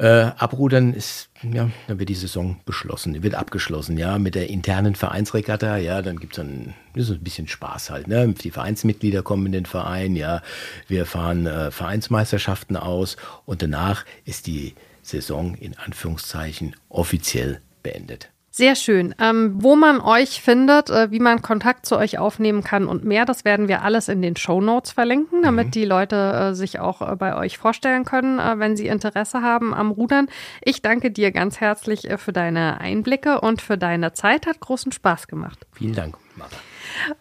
Äh, 0.00 0.32
abrudern 0.38 0.94
ist, 0.94 1.28
ja, 1.42 1.70
dann 1.86 1.98
wird 1.98 2.08
die 2.08 2.14
Saison 2.14 2.58
beschlossen, 2.64 3.22
wird 3.22 3.34
abgeschlossen, 3.34 3.98
ja, 3.98 4.18
mit 4.18 4.34
der 4.34 4.48
internen 4.48 4.94
Vereinsregatta, 4.94 5.76
ja, 5.76 6.00
dann 6.00 6.18
gibt's 6.18 6.36
dann, 6.36 6.72
das 6.94 7.10
ist 7.10 7.16
ein 7.16 7.22
bisschen 7.22 7.48
Spaß 7.48 7.90
halt, 7.90 8.08
ne, 8.08 8.32
die 8.32 8.50
Vereinsmitglieder 8.50 9.22
kommen 9.22 9.44
in 9.44 9.52
den 9.52 9.66
Verein, 9.66 10.16
ja, 10.16 10.40
wir 10.88 11.04
fahren 11.04 11.44
äh, 11.44 11.70
Vereinsmeisterschaften 11.70 12.78
aus 12.78 13.18
und 13.44 13.60
danach 13.60 14.06
ist 14.24 14.46
die 14.46 14.74
Saison 15.02 15.54
in 15.56 15.76
Anführungszeichen 15.76 16.76
offiziell 16.88 17.60
beendet. 17.82 18.30
Sehr 18.60 18.74
schön. 18.74 19.14
Ähm, 19.18 19.54
wo 19.56 19.74
man 19.74 20.02
euch 20.02 20.42
findet, 20.42 20.90
äh, 20.90 21.10
wie 21.10 21.18
man 21.18 21.40
Kontakt 21.40 21.86
zu 21.86 21.96
euch 21.96 22.18
aufnehmen 22.18 22.62
kann 22.62 22.88
und 22.88 23.06
mehr, 23.06 23.24
das 23.24 23.46
werden 23.46 23.68
wir 23.68 23.80
alles 23.80 24.08
in 24.08 24.20
den 24.20 24.36
Show 24.36 24.60
Notes 24.60 24.92
verlinken, 24.92 25.42
damit 25.42 25.68
mhm. 25.68 25.70
die 25.70 25.86
Leute 25.86 26.50
äh, 26.50 26.54
sich 26.54 26.78
auch 26.78 27.00
äh, 27.00 27.16
bei 27.16 27.34
euch 27.34 27.56
vorstellen 27.56 28.04
können, 28.04 28.38
äh, 28.38 28.58
wenn 28.58 28.76
sie 28.76 28.86
Interesse 28.86 29.40
haben 29.40 29.72
am 29.72 29.90
Rudern. 29.90 30.28
Ich 30.60 30.82
danke 30.82 31.10
dir 31.10 31.32
ganz 31.32 31.58
herzlich 31.58 32.10
äh, 32.10 32.18
für 32.18 32.34
deine 32.34 32.78
Einblicke 32.82 33.40
und 33.40 33.62
für 33.62 33.78
deine 33.78 34.12
Zeit. 34.12 34.46
Hat 34.46 34.60
großen 34.60 34.92
Spaß 34.92 35.26
gemacht. 35.26 35.66
Vielen 35.72 35.94
Dank, 35.94 36.18
Martha. 36.36 36.58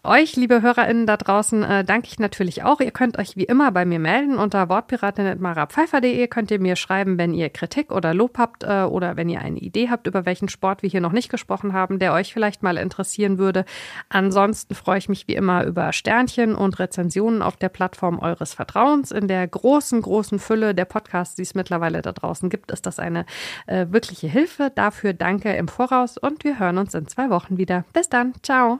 Euch, 0.04 0.36
liebe 0.36 0.62
HörerInnen 0.62 1.06
da 1.06 1.18
draußen, 1.18 1.64
äh, 1.64 1.84
danke 1.84 2.08
ich 2.08 2.20
natürlich 2.20 2.64
auch. 2.64 2.80
Ihr 2.80 2.92
könnt 2.92 3.18
euch 3.18 3.36
wie 3.36 3.44
immer 3.44 3.72
bei 3.72 3.86
mir 3.86 4.00
melden. 4.00 4.38
Unter 4.38 4.70
wortpiratin.marapfeifer.de 4.70 6.28
könnt 6.28 6.52
ihr 6.52 6.60
mir 6.60 6.76
schreiben, 6.76 7.18
wenn 7.18 7.34
ihr 7.34 7.50
Kritik 7.50 7.92
oder 7.92 8.14
Lob 8.14 8.38
habt 8.38 8.64
äh, 8.64 8.84
oder 8.84 9.18
wenn 9.18 9.30
ihr 9.30 9.42
eine 9.42 9.60
Idee 9.60 9.90
habt, 9.90 10.08
über 10.08 10.26
welchen 10.26 10.50
Sport 10.50 10.84
wir 10.84 10.90
hier 10.90 11.02
noch 11.02 11.12
nicht 11.12 11.30
gesprochen 11.30 11.74
haben, 11.74 12.00
der 12.00 12.14
euch 12.14 12.34
vielleicht 12.34 12.64
mal 12.64 12.78
interessieren 12.78 13.38
würde. 13.38 13.66
Ansonsten 14.10 14.76
freue 14.76 14.98
ich 14.98 15.10
mich 15.10 15.28
wie 15.28 15.36
immer 15.36 15.64
über 15.66 15.94
Sternchen 15.94 16.56
und 16.56 16.80
Rezensionen 16.80 17.42
auf 17.42 17.58
der 17.58 17.70
Plattform 17.70 18.20
eures 18.20 18.54
Vertrauens. 18.54 19.12
In 19.12 19.28
der 19.28 19.48
großen, 19.48 20.02
großen 20.02 20.40
Fülle 20.40 20.76
der 20.76 20.86
Podcasts, 20.86 21.36
die 21.36 21.44
es 21.44 21.56
mittlerweile 21.56 22.02
da 22.02 22.12
draußen 22.12 22.50
gibt, 22.50 22.72
ist 22.72 22.86
das 22.86 23.00
eine 23.00 23.26
äh, 23.68 23.88
wirkliche 23.90 24.28
Hilfe. 24.28 24.72
Dafür 24.74 25.14
danke 25.14 25.54
im 25.54 25.68
Voraus 25.68 26.18
und 26.18 26.44
wir 26.44 26.60
hören 26.60 26.78
uns 26.78 26.94
in 26.94 27.08
zwei 27.08 27.30
Wochen 27.30 27.58
wieder. 27.58 27.86
Bis 27.94 28.10
dann. 28.10 28.34
Ciao. 28.44 28.80